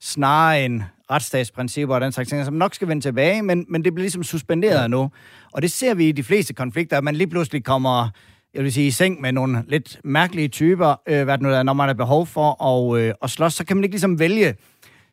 snarere 0.00 0.64
end 0.64 0.82
retsstatsprincipper 1.10 1.94
og 1.94 2.00
den 2.00 2.12
slags 2.12 2.28
ting, 2.28 2.44
som 2.44 2.54
nok 2.54 2.74
skal 2.74 2.88
vende 2.88 3.02
tilbage, 3.02 3.42
men, 3.42 3.66
men 3.68 3.84
det 3.84 3.94
bliver 3.94 4.02
ligesom 4.02 4.22
suspenderet 4.22 4.82
ja. 4.82 4.86
nu. 4.86 5.10
Og 5.52 5.62
det 5.62 5.70
ser 5.70 5.94
vi 5.94 6.08
i 6.08 6.12
de 6.12 6.22
fleste 6.22 6.54
konflikter, 6.54 6.98
at 6.98 7.04
man 7.04 7.16
lige 7.16 7.26
pludselig 7.26 7.64
kommer 7.64 8.08
jeg 8.54 8.64
vil 8.64 8.72
sige, 8.72 8.86
i 8.86 8.90
seng 8.90 9.20
med 9.20 9.32
nogle 9.32 9.64
lidt 9.68 10.00
mærkelige 10.04 10.48
typer, 10.48 11.00
øh, 11.08 11.24
hvad 11.24 11.38
det 11.38 11.42
nu 11.42 11.48
er, 11.48 11.62
når 11.62 11.72
man 11.72 11.86
har 11.86 11.94
behov 11.94 12.26
for 12.26 12.64
at, 12.64 13.00
øh, 13.00 13.14
at 13.22 13.30
slås, 13.30 13.54
så 13.54 13.64
kan 13.64 13.76
man 13.76 13.84
ikke 13.84 13.94
ligesom 13.94 14.18
vælge 14.18 14.54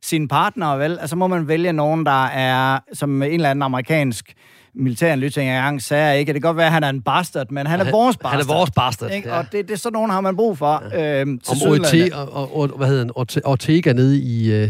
sine 0.02 0.28
partnere, 0.28 0.80
vel? 0.80 1.00
Altså 1.00 1.16
må 1.16 1.28
man 1.28 1.48
vælge 1.48 1.74
nogen, 1.74 2.06
der 2.06 2.26
er, 2.26 2.80
som 2.94 3.24
en 3.24 3.32
eller 3.32 3.50
anden 3.50 3.64
amerikansk 3.64 4.34
militæranalytiker 4.74 5.42
engang 5.42 5.82
sagde, 5.82 6.20
ikke? 6.20 6.34
Det 6.34 6.42
kan 6.42 6.48
godt 6.50 6.58
være, 6.58 6.66
at 6.66 6.72
han 6.72 6.84
er 6.84 6.90
en 6.90 7.02
bastard, 7.02 7.52
men 7.52 7.68
han 7.68 7.80
er 7.80 7.84
Han- 7.84 7.94
vores 7.94 8.18
han 8.26 8.34
er 8.34 8.38
bastard. 8.38 8.56
vores 8.58 8.72
bastard, 8.72 9.12
Ikke? 9.12 9.30
ja. 9.30 9.38
Og 9.38 9.46
det, 9.52 9.68
det 9.68 9.74
er 9.74 9.78
sådan 9.78 9.94
nogen, 9.94 10.12
har 10.12 10.22
man 10.22 10.36
brug 10.36 10.58
for. 10.58 10.84
Ja. 10.92 11.22
Øhm, 11.22 11.40
Om 11.50 11.58
Orte, 11.72 12.16
og, 12.16 12.34
og, 12.34 12.56
og, 12.60 12.68
hvad 12.78 12.88
hedder 12.88 13.02
han, 13.02 13.12
Orte, 13.16 13.46
Ortega 13.46 13.94
nede 13.94 14.20
i, 14.22 14.54
øh, 14.54 14.70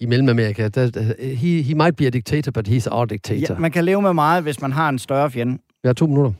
i 0.00 0.06
Mellemamerika. 0.06 0.68
Der, 0.68 1.14
he, 1.34 1.62
he 1.62 1.74
might 1.74 1.96
be 1.96 2.06
a 2.06 2.10
dictator, 2.10 2.50
but 2.52 2.68
he's 2.68 2.86
our 2.90 3.04
dictator. 3.04 3.54
Ja, 3.54 3.58
man 3.60 3.70
kan 3.70 3.84
leve 3.84 4.02
med 4.02 4.12
meget, 4.14 4.42
hvis 4.42 4.60
man 4.60 4.72
har 4.72 4.88
en 4.88 4.98
større 4.98 5.30
fjende. 5.30 5.52
Vi 5.82 5.86
har 5.88 5.92
to 5.92 6.06
minutter. 6.06 6.32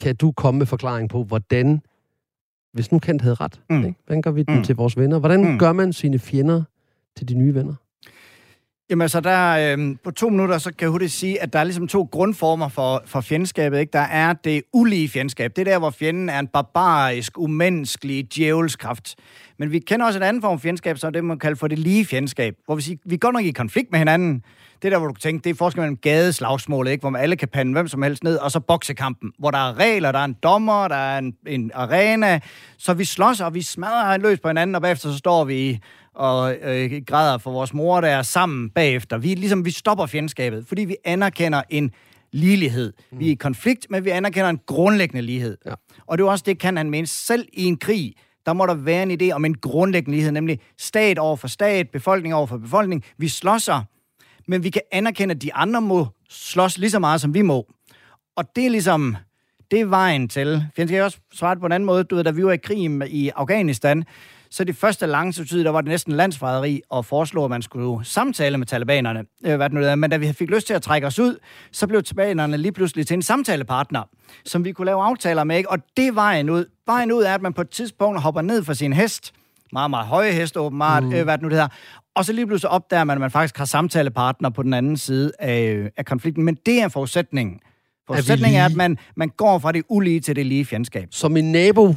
Kan 0.00 0.16
du 0.16 0.32
komme 0.32 0.58
med 0.58 0.66
forklaring 0.66 1.08
på, 1.08 1.22
hvordan, 1.24 1.80
hvis 2.72 2.92
nu 2.92 2.98
Kent 2.98 3.22
havde 3.22 3.34
ret, 3.34 3.60
Mm. 3.70 3.84
ikke? 3.84 3.98
hvordan 4.06 4.22
gør 4.22 4.30
vi 4.30 4.42
den 4.42 4.56
Mm. 4.56 4.62
til 4.64 4.76
vores 4.76 4.96
venner? 4.96 5.18
Hvordan 5.18 5.44
mm. 5.44 5.58
gør 5.58 5.72
man 5.72 5.92
sine 5.92 6.18
fjender 6.18 6.62
til 7.16 7.28
de 7.28 7.34
nye 7.34 7.54
venner? 7.54 7.74
Jamen 8.90 9.02
altså, 9.02 9.20
der, 9.20 9.76
øh, 9.76 9.96
på 10.04 10.10
to 10.10 10.28
minutter, 10.28 10.58
så 10.58 10.70
kan 10.70 10.80
jeg 10.80 10.90
hurtigt 10.90 11.12
sige, 11.12 11.42
at 11.42 11.52
der 11.52 11.58
er 11.58 11.64
ligesom 11.64 11.88
to 11.88 12.08
grundformer 12.12 12.68
for, 12.68 13.02
for 13.06 13.20
fjendskabet. 13.20 13.78
Ikke? 13.78 13.92
Der 13.92 13.98
er 13.98 14.32
det 14.32 14.62
ulige 14.72 15.08
fjendskab. 15.08 15.56
Det 15.56 15.68
er 15.68 15.72
der, 15.72 15.78
hvor 15.78 15.90
fjenden 15.90 16.28
er 16.28 16.38
en 16.38 16.46
barbarisk, 16.46 17.38
umenneskelig 17.38 18.34
djævelskraft. 18.34 19.14
Men 19.60 19.72
vi 19.72 19.78
kender 19.78 20.06
også 20.06 20.18
en 20.18 20.22
anden 20.22 20.42
form 20.42 20.58
for 20.58 20.62
fjendskab, 20.62 20.98
så 20.98 21.06
er 21.06 21.10
det, 21.10 21.24
man 21.24 21.38
kalder 21.38 21.56
for 21.56 21.68
det 21.68 21.78
lige 21.78 22.04
fjendskab. 22.04 22.56
Hvor 22.66 22.74
vi 22.74 22.82
siger, 22.82 22.98
vi 23.04 23.16
godt 23.16 23.32
nok 23.34 23.44
i 23.44 23.50
konflikt 23.50 23.90
med 23.90 23.98
hinanden. 23.98 24.44
Det 24.82 24.88
er 24.88 24.90
der, 24.90 24.98
hvor 24.98 25.06
du 25.06 25.12
kan 25.12 25.20
tænke, 25.20 25.44
det 25.44 25.50
er 25.50 25.54
forskel 25.54 25.80
mellem 25.80 25.96
gadeslagsmålet, 25.96 26.90
ikke? 26.90 27.00
hvor 27.00 27.10
man 27.10 27.22
alle 27.22 27.36
kan 27.36 27.48
pande 27.48 27.72
hvem 27.72 27.88
som 27.88 28.02
helst 28.02 28.24
ned, 28.24 28.36
og 28.36 28.50
så 28.50 28.60
boksekampen, 28.60 29.32
hvor 29.38 29.50
der 29.50 29.58
er 29.58 29.78
regler, 29.78 30.12
der 30.12 30.18
er 30.18 30.24
en 30.24 30.36
dommer, 30.42 30.88
der 30.88 30.96
er 30.96 31.18
en, 31.18 31.34
en 31.46 31.70
arena. 31.74 32.40
Så 32.78 32.94
vi 32.94 33.04
slås, 33.04 33.40
og 33.40 33.54
vi 33.54 33.62
smadrer 33.62 34.16
løs 34.16 34.40
på 34.40 34.48
hinanden, 34.48 34.74
og 34.76 34.82
bagefter 34.82 35.12
så 35.12 35.18
står 35.18 35.44
vi 35.44 35.80
og 36.14 36.54
øh, 36.54 37.02
græder 37.06 37.38
for 37.38 37.50
vores 37.50 37.74
mor, 37.74 38.00
der 38.00 38.08
er 38.08 38.22
sammen 38.22 38.70
bagefter. 38.70 39.18
Vi, 39.18 39.34
ligesom, 39.34 39.64
vi 39.64 39.70
stopper 39.70 40.06
fjendskabet, 40.06 40.64
fordi 40.66 40.84
vi 40.84 40.96
anerkender 41.04 41.62
en 41.70 41.90
ligelighed. 42.32 42.92
Mm. 43.12 43.18
Vi 43.18 43.26
er 43.26 43.32
i 43.32 43.34
konflikt, 43.34 43.86
men 43.90 44.04
vi 44.04 44.10
anerkender 44.10 44.50
en 44.50 44.60
grundlæggende 44.66 45.22
lighed. 45.22 45.58
Ja. 45.66 45.74
Og 46.06 46.18
det 46.18 46.24
er 46.24 46.28
også 46.28 46.44
det, 46.46 46.58
kan 46.58 46.76
han 46.76 46.90
mene. 46.90 47.06
Selv 47.06 47.46
i 47.52 47.64
en 47.64 47.76
krig, 47.76 48.14
der 48.50 48.54
må 48.54 48.66
der 48.66 48.74
være 48.74 49.02
en 49.02 49.22
idé 49.22 49.34
om 49.34 49.44
en 49.44 49.54
grundlæggende 49.54 50.16
lighed, 50.16 50.32
nemlig 50.32 50.60
stat 50.78 51.18
over 51.18 51.36
for 51.36 51.48
stat, 51.48 51.90
befolkning 51.90 52.34
over 52.34 52.46
for 52.46 52.58
befolkning. 52.58 53.04
Vi 53.18 53.28
slåsser, 53.28 53.82
men 54.48 54.64
vi 54.64 54.70
kan 54.70 54.82
anerkende, 54.92 55.34
at 55.34 55.42
de 55.42 55.54
andre 55.54 55.80
må 55.80 56.06
slås 56.30 56.78
lige 56.78 56.90
så 56.90 56.98
meget, 56.98 57.20
som 57.20 57.34
vi 57.34 57.42
må. 57.42 57.66
Og 58.36 58.44
det 58.56 58.66
er 58.66 58.70
ligesom, 58.70 59.16
det 59.70 59.80
er 59.80 59.84
vejen 59.84 60.28
til. 60.28 60.64
For 60.74 60.82
jeg 60.82 60.88
skal 60.88 61.02
også 61.02 61.18
svare 61.34 61.56
på 61.56 61.66
en 61.66 61.72
anden 61.72 61.86
måde. 61.86 62.04
Du 62.04 62.16
ved, 62.16 62.24
da 62.24 62.30
vi 62.30 62.44
var 62.44 62.52
i 62.52 62.56
krig 62.56 63.10
i 63.10 63.30
Afghanistan, 63.36 64.04
så 64.50 64.64
det 64.64 64.76
første 64.76 65.06
lange 65.06 65.32
tid, 65.32 65.64
der 65.64 65.70
var 65.70 65.80
det 65.80 65.88
næsten 65.88 66.12
landsforræderi 66.12 66.80
at 66.94 67.04
foreslå, 67.04 67.44
at 67.44 67.50
man 67.50 67.62
skulle 67.62 68.04
samtale 68.04 68.58
med 68.58 68.66
talibanerne. 68.66 69.24
Øh, 69.46 69.56
hvad 69.56 69.68
det 69.68 69.78
nu 69.78 69.80
er. 69.80 69.94
Men 69.94 70.10
da 70.10 70.16
vi 70.16 70.32
fik 70.32 70.50
lyst 70.50 70.66
til 70.66 70.74
at 70.74 70.82
trække 70.82 71.06
os 71.06 71.18
ud, 71.18 71.38
så 71.72 71.86
blev 71.86 72.02
talibanerne 72.02 72.56
lige 72.56 72.72
pludselig 72.72 73.06
til 73.06 73.14
en 73.14 73.22
samtalepartner, 73.22 74.02
som 74.44 74.64
vi 74.64 74.72
kunne 74.72 74.86
lave 74.86 75.02
aftaler 75.02 75.44
med. 75.44 75.56
Ikke? 75.56 75.70
Og 75.70 75.78
det 75.96 76.06
er 76.06 76.12
vejen 76.12 76.50
ud. 76.50 76.64
Vejen 76.86 77.12
ud 77.12 77.22
er, 77.22 77.34
at 77.34 77.42
man 77.42 77.52
på 77.52 77.60
et 77.60 77.70
tidspunkt 77.70 78.20
hopper 78.20 78.42
ned 78.42 78.64
fra 78.64 78.74
sin 78.74 78.92
hest, 78.92 79.32
meget, 79.72 79.90
meget 79.90 80.06
høje 80.06 80.32
hest 80.32 80.56
åbenbart, 80.56 81.02
mm. 81.02 81.12
øh, 81.12 81.24
hvad 81.24 81.38
det 81.38 81.42
nu 81.42 81.48
det 81.48 81.56
hedder, 81.56 81.68
og 82.14 82.24
så 82.24 82.32
lige 82.32 82.46
pludselig 82.46 82.70
opdager 82.70 83.04
man, 83.04 83.16
at 83.16 83.20
man 83.20 83.30
faktisk 83.30 83.58
har 83.58 83.64
samtalepartner 83.64 84.50
på 84.50 84.62
den 84.62 84.74
anden 84.74 84.96
side 84.96 85.32
af, 85.38 85.90
af 85.96 86.06
konflikten. 86.06 86.44
Men 86.44 86.56
det 86.66 86.80
er 86.82 86.88
forudsætningen. 86.88 87.60
Forudsætningen 88.06 88.60
er, 88.60 88.64
at 88.64 88.70
lige? 88.70 88.78
man, 88.78 88.98
man 89.16 89.28
går 89.28 89.58
fra 89.58 89.72
det 89.72 89.82
ulige 89.88 90.20
til 90.20 90.36
det 90.36 90.46
lige 90.46 90.64
fjendskab. 90.64 91.08
Som 91.10 91.32
min 91.32 91.52
nabo, 91.52 91.94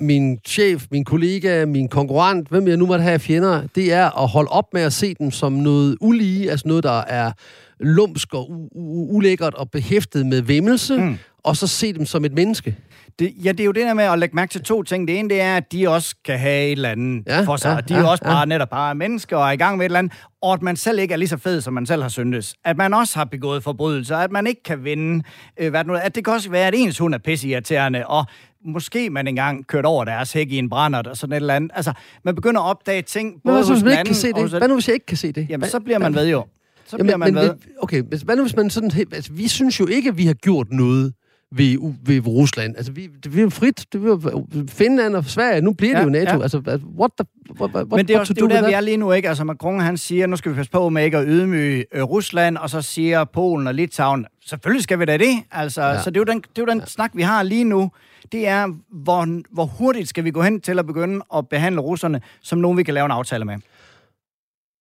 min 0.00 0.38
chef, 0.46 0.86
min 0.90 1.04
kollega, 1.04 1.64
min 1.66 1.88
konkurrent, 1.88 2.48
hvem 2.48 2.68
jeg 2.68 2.76
nu 2.76 2.86
måtte 2.86 3.02
have 3.04 3.18
fjender, 3.18 3.62
det 3.74 3.92
er 3.92 4.22
at 4.22 4.28
holde 4.28 4.48
op 4.50 4.64
med 4.72 4.82
at 4.82 4.92
se 4.92 5.14
dem 5.14 5.30
som 5.30 5.52
noget 5.52 5.96
ulige, 6.00 6.50
altså 6.50 6.68
noget, 6.68 6.84
der 6.84 7.00
er 7.00 7.32
lumsk 7.80 8.34
og 8.34 8.42
u- 8.50 8.76
u- 8.78 9.12
ulækkert 9.14 9.54
og 9.54 9.70
behæftet 9.70 10.26
med 10.26 10.42
vimmelse, 10.42 10.96
Mm. 10.96 11.16
og 11.44 11.56
så 11.56 11.66
se 11.66 11.92
dem 11.92 12.06
som 12.06 12.24
et 12.24 12.32
menneske. 12.32 12.76
Det, 13.18 13.32
ja, 13.44 13.52
det 13.52 13.60
er 13.60 13.64
jo 13.64 13.72
det 13.72 13.82
der 13.86 13.94
med 13.94 14.04
at 14.04 14.18
lægge 14.18 14.34
mærke 14.36 14.52
til 14.52 14.62
to 14.62 14.82
ting. 14.82 15.08
Det 15.08 15.18
ene, 15.18 15.28
det 15.28 15.40
er, 15.40 15.56
at 15.56 15.72
de 15.72 15.88
også 15.88 16.14
kan 16.24 16.38
have 16.38 16.64
et 16.66 16.72
eller 16.72 16.88
andet 16.88 17.22
ja, 17.26 17.40
for 17.42 17.56
sig. 17.56 17.68
ja, 17.74 17.94
de 17.94 17.98
er 18.00 18.04
ja, 18.04 18.10
også 18.10 18.24
bare 18.24 18.38
ja. 18.38 18.44
netop 18.44 18.68
bare 18.70 18.94
mennesker 18.94 19.36
og 19.36 19.48
er 19.48 19.52
i 19.52 19.56
gang 19.56 19.76
med 19.76 19.86
et 19.86 19.88
eller 19.88 19.98
andet. 19.98 20.12
Og 20.42 20.52
at 20.52 20.62
man 20.62 20.76
selv 20.76 20.98
ikke 20.98 21.12
er 21.14 21.16
lige 21.18 21.28
så 21.28 21.36
fed, 21.36 21.60
som 21.60 21.72
man 21.72 21.86
selv 21.86 22.02
har 22.02 22.08
syntes. 22.08 22.54
At 22.64 22.76
man 22.76 22.94
også 22.94 23.18
har 23.18 23.24
begået 23.24 23.62
forbrydelser. 23.62 24.16
At 24.16 24.30
man 24.32 24.46
ikke 24.46 24.62
kan 24.62 24.84
vinde. 24.84 25.24
Øh, 25.60 25.70
hvad 25.70 25.80
det 25.80 25.86
nu, 25.86 25.94
at 25.94 26.14
det 26.14 26.24
kan 26.24 26.32
også 26.34 26.50
være, 26.50 26.66
at 26.66 26.74
ens 26.76 26.98
hund 26.98 27.14
er 27.14 27.18
pisseirriterende, 27.18 28.06
og 28.06 28.24
måske 28.64 29.10
man 29.10 29.26
engang 29.26 29.66
kørt 29.66 29.84
over 29.84 30.04
deres 30.04 30.32
hæk 30.32 30.52
i 30.52 30.58
en 30.58 30.68
brændert 30.70 31.06
og 31.06 31.16
sådan 31.16 31.32
et 31.32 31.36
eller 31.36 31.54
andet. 31.54 31.70
Altså, 31.74 31.92
man 32.24 32.34
begynder 32.34 32.60
at 32.60 32.66
opdage 32.70 33.02
ting, 33.02 33.28
Men 33.32 33.40
både 33.44 33.54
hvad 33.54 33.64
så, 33.64 33.68
hos 33.72 33.80
hvis 33.80 33.80
den 33.80 33.84
man 33.84 33.92
ikke 33.92 33.98
anden 34.00 34.06
kan 34.14 34.14
se 34.20 34.28
det? 34.28 34.42
hos 34.42 34.50
Hvad 34.50 34.68
nu, 34.68 34.74
hvis 34.74 34.88
jeg 34.88 34.94
ikke 34.94 35.06
kan 35.06 35.16
se 35.16 35.32
det? 35.32 35.46
Jamen, 35.48 35.60
Hvad- 35.60 35.68
så 35.70 35.80
bliver 35.80 35.98
man 35.98 36.12
hvad- 36.12 36.22
ved 36.24 36.30
jo. 36.30 36.44
Så 36.86 36.96
Jamen, 36.96 37.06
bliver 37.06 37.16
man 37.16 37.34
men, 37.34 37.42
ved. 37.42 37.48
men- 37.50 37.60
Okay, 37.82 38.02
hvad 38.24 38.36
nu 38.36 38.42
hvis 38.42 38.56
man 38.56 38.70
sådan... 38.70 38.90
Altså, 39.12 39.32
vi 39.32 39.48
synes 39.48 39.80
jo 39.80 39.86
ikke, 39.86 40.08
at 40.08 40.18
vi 40.18 40.26
har 40.26 40.34
gjort 40.34 40.66
noget 40.70 41.12
ved, 41.56 41.94
ved 42.04 42.26
Rusland. 42.26 42.76
Altså, 42.76 42.92
vi, 42.92 43.06
det, 43.24 43.34
vi 43.34 43.38
er 43.38 43.42
jo 43.42 43.50
frit. 43.50 43.86
Det 43.92 44.04
er 44.04 44.06
jo 44.06 44.46
Finland 44.68 45.16
og 45.16 45.24
Sverige. 45.24 45.60
Nu 45.60 45.72
bliver 45.72 45.92
det 45.94 45.98
Ja, 45.98 46.04
jo 46.04 46.10
NATO. 46.10 46.36
ja. 46.36 46.42
Altså, 46.42 46.58
what 46.98 47.10
the, 47.18 47.26
what, 47.60 47.70
what, 47.74 47.88
Men 47.88 48.08
det 48.08 48.16
er, 48.16 48.20
også, 48.20 48.34
det 48.34 48.42
er 48.42 48.48
der, 48.48 48.66
vi 48.66 48.72
er 48.72 48.80
lige 48.80 48.96
nu, 48.96 49.12
ikke? 49.12 49.28
Altså 49.28 49.44
Macron, 49.44 49.80
han 49.80 49.96
siger, 49.96 50.26
nu 50.26 50.36
skal 50.36 50.52
vi 50.52 50.56
passe 50.56 50.72
på 50.72 50.88
med 50.88 51.04
ikke 51.04 51.18
at 51.18 51.24
ydmyge 51.28 51.84
øh, 51.94 52.02
Rusland, 52.02 52.56
og 52.56 52.70
så 52.70 52.82
siger 52.82 53.24
Polen 53.24 53.66
og 53.66 53.74
Litauen, 53.74 54.26
selvfølgelig 54.46 54.82
skal 54.82 54.98
vi 54.98 55.04
da 55.04 55.16
det. 55.16 55.36
Altså, 55.52 55.82
ja. 55.82 56.02
Så 56.02 56.10
det 56.10 56.16
er 56.16 56.20
jo 56.20 56.24
den, 56.24 56.38
det 56.40 56.58
er 56.58 56.62
jo 56.62 56.66
den 56.66 56.78
ja. 56.78 56.86
snak, 56.86 57.10
vi 57.14 57.22
har 57.22 57.42
lige 57.42 57.64
nu. 57.64 57.90
Det 58.32 58.48
er, 58.48 58.66
hvor, 58.92 59.40
hvor 59.54 59.64
hurtigt 59.64 60.08
skal 60.08 60.24
vi 60.24 60.30
gå 60.30 60.42
hen 60.42 60.60
til 60.60 60.78
at 60.78 60.86
begynde 60.86 61.24
at 61.36 61.48
behandle 61.48 61.80
russerne 61.80 62.20
som 62.42 62.58
nogen, 62.58 62.78
vi 62.78 62.82
kan 62.82 62.94
lave 62.94 63.04
en 63.04 63.10
aftale 63.10 63.44
med. 63.44 63.56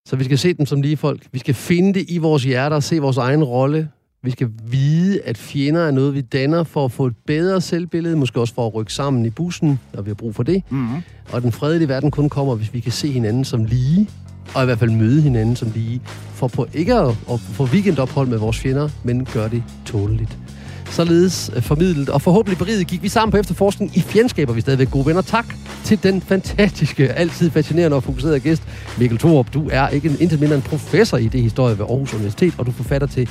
Så 0.05 0.15
vi 0.15 0.23
skal 0.23 0.37
se 0.37 0.53
dem 0.53 0.65
som 0.65 0.81
lige 0.81 0.97
folk. 0.97 1.27
Vi 1.31 1.39
skal 1.39 1.53
finde 1.53 1.93
det 1.99 2.05
i 2.09 2.17
vores 2.17 2.43
hjerter 2.43 2.75
og 2.75 2.83
se 2.83 2.99
vores 2.99 3.17
egen 3.17 3.43
rolle. 3.43 3.89
Vi 4.23 4.31
skal 4.31 4.49
vide, 4.67 5.21
at 5.21 5.37
fjender 5.37 5.81
er 5.81 5.91
noget, 5.91 6.13
vi 6.13 6.21
danner 6.21 6.63
for 6.63 6.85
at 6.85 6.91
få 6.91 7.05
et 7.05 7.15
bedre 7.27 7.61
selvbillede, 7.61 8.15
måske 8.15 8.39
også 8.39 8.53
for 8.53 8.67
at 8.67 8.75
rykke 8.75 8.93
sammen 8.93 9.25
i 9.25 9.29
bussen, 9.29 9.79
når 9.93 10.01
vi 10.01 10.09
har 10.09 10.15
brug 10.15 10.35
for 10.35 10.43
det. 10.43 10.63
Mm-hmm. 10.69 11.01
Og 11.31 11.41
den 11.41 11.51
fredelige 11.51 11.89
verden 11.89 12.11
kun 12.11 12.29
kommer, 12.29 12.55
hvis 12.55 12.73
vi 12.73 12.79
kan 12.79 12.91
se 12.91 13.11
hinanden 13.11 13.45
som 13.45 13.63
lige, 13.63 14.09
og 14.55 14.63
i 14.63 14.65
hvert 14.65 14.79
fald 14.79 14.91
møde 14.91 15.21
hinanden 15.21 15.55
som 15.55 15.71
lige, 15.75 16.01
for 16.33 16.47
på 16.47 16.67
ikke 16.73 16.93
at, 16.93 17.15
at 17.31 17.39
få 17.39 17.63
weekendophold 17.63 18.27
med 18.27 18.37
vores 18.37 18.59
fjender, 18.59 18.89
men 19.03 19.25
gøre 19.25 19.49
det 19.49 19.63
tåleligt. 19.85 20.37
Således 20.85 21.51
øh, 21.55 21.61
formidlet 21.61 22.09
og 22.09 22.21
forhåbentlig 22.21 22.57
beriget 22.57 22.87
gik 22.87 23.03
vi 23.03 23.09
sammen 23.09 23.31
på 23.31 23.37
efterforskning 23.37 23.97
i 23.97 24.01
fjendskaber, 24.01 24.53
vi 24.53 24.57
er 24.57 24.61
stadigvæk 24.61 24.91
gode 24.91 25.05
venner. 25.05 25.21
Tak 25.21 25.45
til 25.83 26.03
den 26.03 26.21
fantastiske, 26.21 27.07
altid 27.07 27.49
fascinerende 27.49 27.97
og 27.97 28.03
fokuserede 28.03 28.39
gæst, 28.39 28.63
Mikkel 28.97 29.17
Thorup. 29.17 29.53
Du 29.53 29.69
er 29.71 29.87
ikke 29.87 30.09
en, 30.09 30.17
intet 30.19 30.39
mindre 30.39 30.55
en 30.55 30.61
professor 30.61 31.17
i 31.17 31.27
det 31.27 31.41
historie 31.41 31.77
ved 31.77 31.85
Aarhus 31.85 32.13
Universitet, 32.13 32.53
og 32.57 32.65
du 32.65 32.71
er 32.71 32.75
forfatter 32.75 33.07
til 33.07 33.29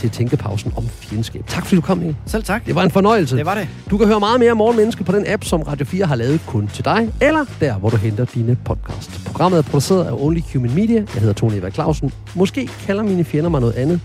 til 0.00 0.10
Tænkepausen 0.10 0.72
om 0.76 0.88
fjendskab. 0.88 1.46
Tak 1.46 1.62
fordi 1.62 1.76
du 1.76 1.80
kom, 1.80 1.98
Mikkel. 1.98 2.16
Selv 2.26 2.44
tak. 2.44 2.66
Det 2.66 2.74
var 2.74 2.82
en 2.82 2.90
fornøjelse. 2.90 3.36
Det 3.36 3.46
var 3.46 3.54
det. 3.54 3.68
Du 3.90 3.98
kan 3.98 4.06
høre 4.06 4.20
meget 4.20 4.40
mere 4.40 4.54
Morgenmenneske 4.54 5.04
på 5.04 5.12
den 5.12 5.24
app, 5.28 5.44
som 5.44 5.62
Radio 5.62 5.86
4 5.86 6.06
har 6.06 6.14
lavet 6.14 6.40
kun 6.46 6.68
til 6.68 6.84
dig, 6.84 7.12
eller 7.20 7.44
der, 7.60 7.74
hvor 7.74 7.90
du 7.90 7.96
henter 7.96 8.24
dine 8.24 8.56
podcast. 8.64 9.24
Programmet 9.26 9.58
er 9.58 9.62
produceret 9.62 10.04
af 10.04 10.12
Only 10.12 10.40
Human 10.54 10.74
Media. 10.74 10.96
Jeg 11.14 11.20
hedder 11.20 11.34
Tony 11.34 11.52
Eva 11.52 11.70
Clausen. 11.70 12.12
Måske 12.34 12.66
kalder 12.86 13.02
mine 13.02 13.24
fjender 13.24 13.50
mig 13.50 13.60
noget 13.60 13.74
andet, 13.74 14.00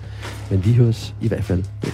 men 0.50 0.66
vi 0.66 0.74
høres 0.74 1.16
i 1.22 1.28
hvert 1.28 1.44
fald 1.44 1.64
ved. 1.84 1.92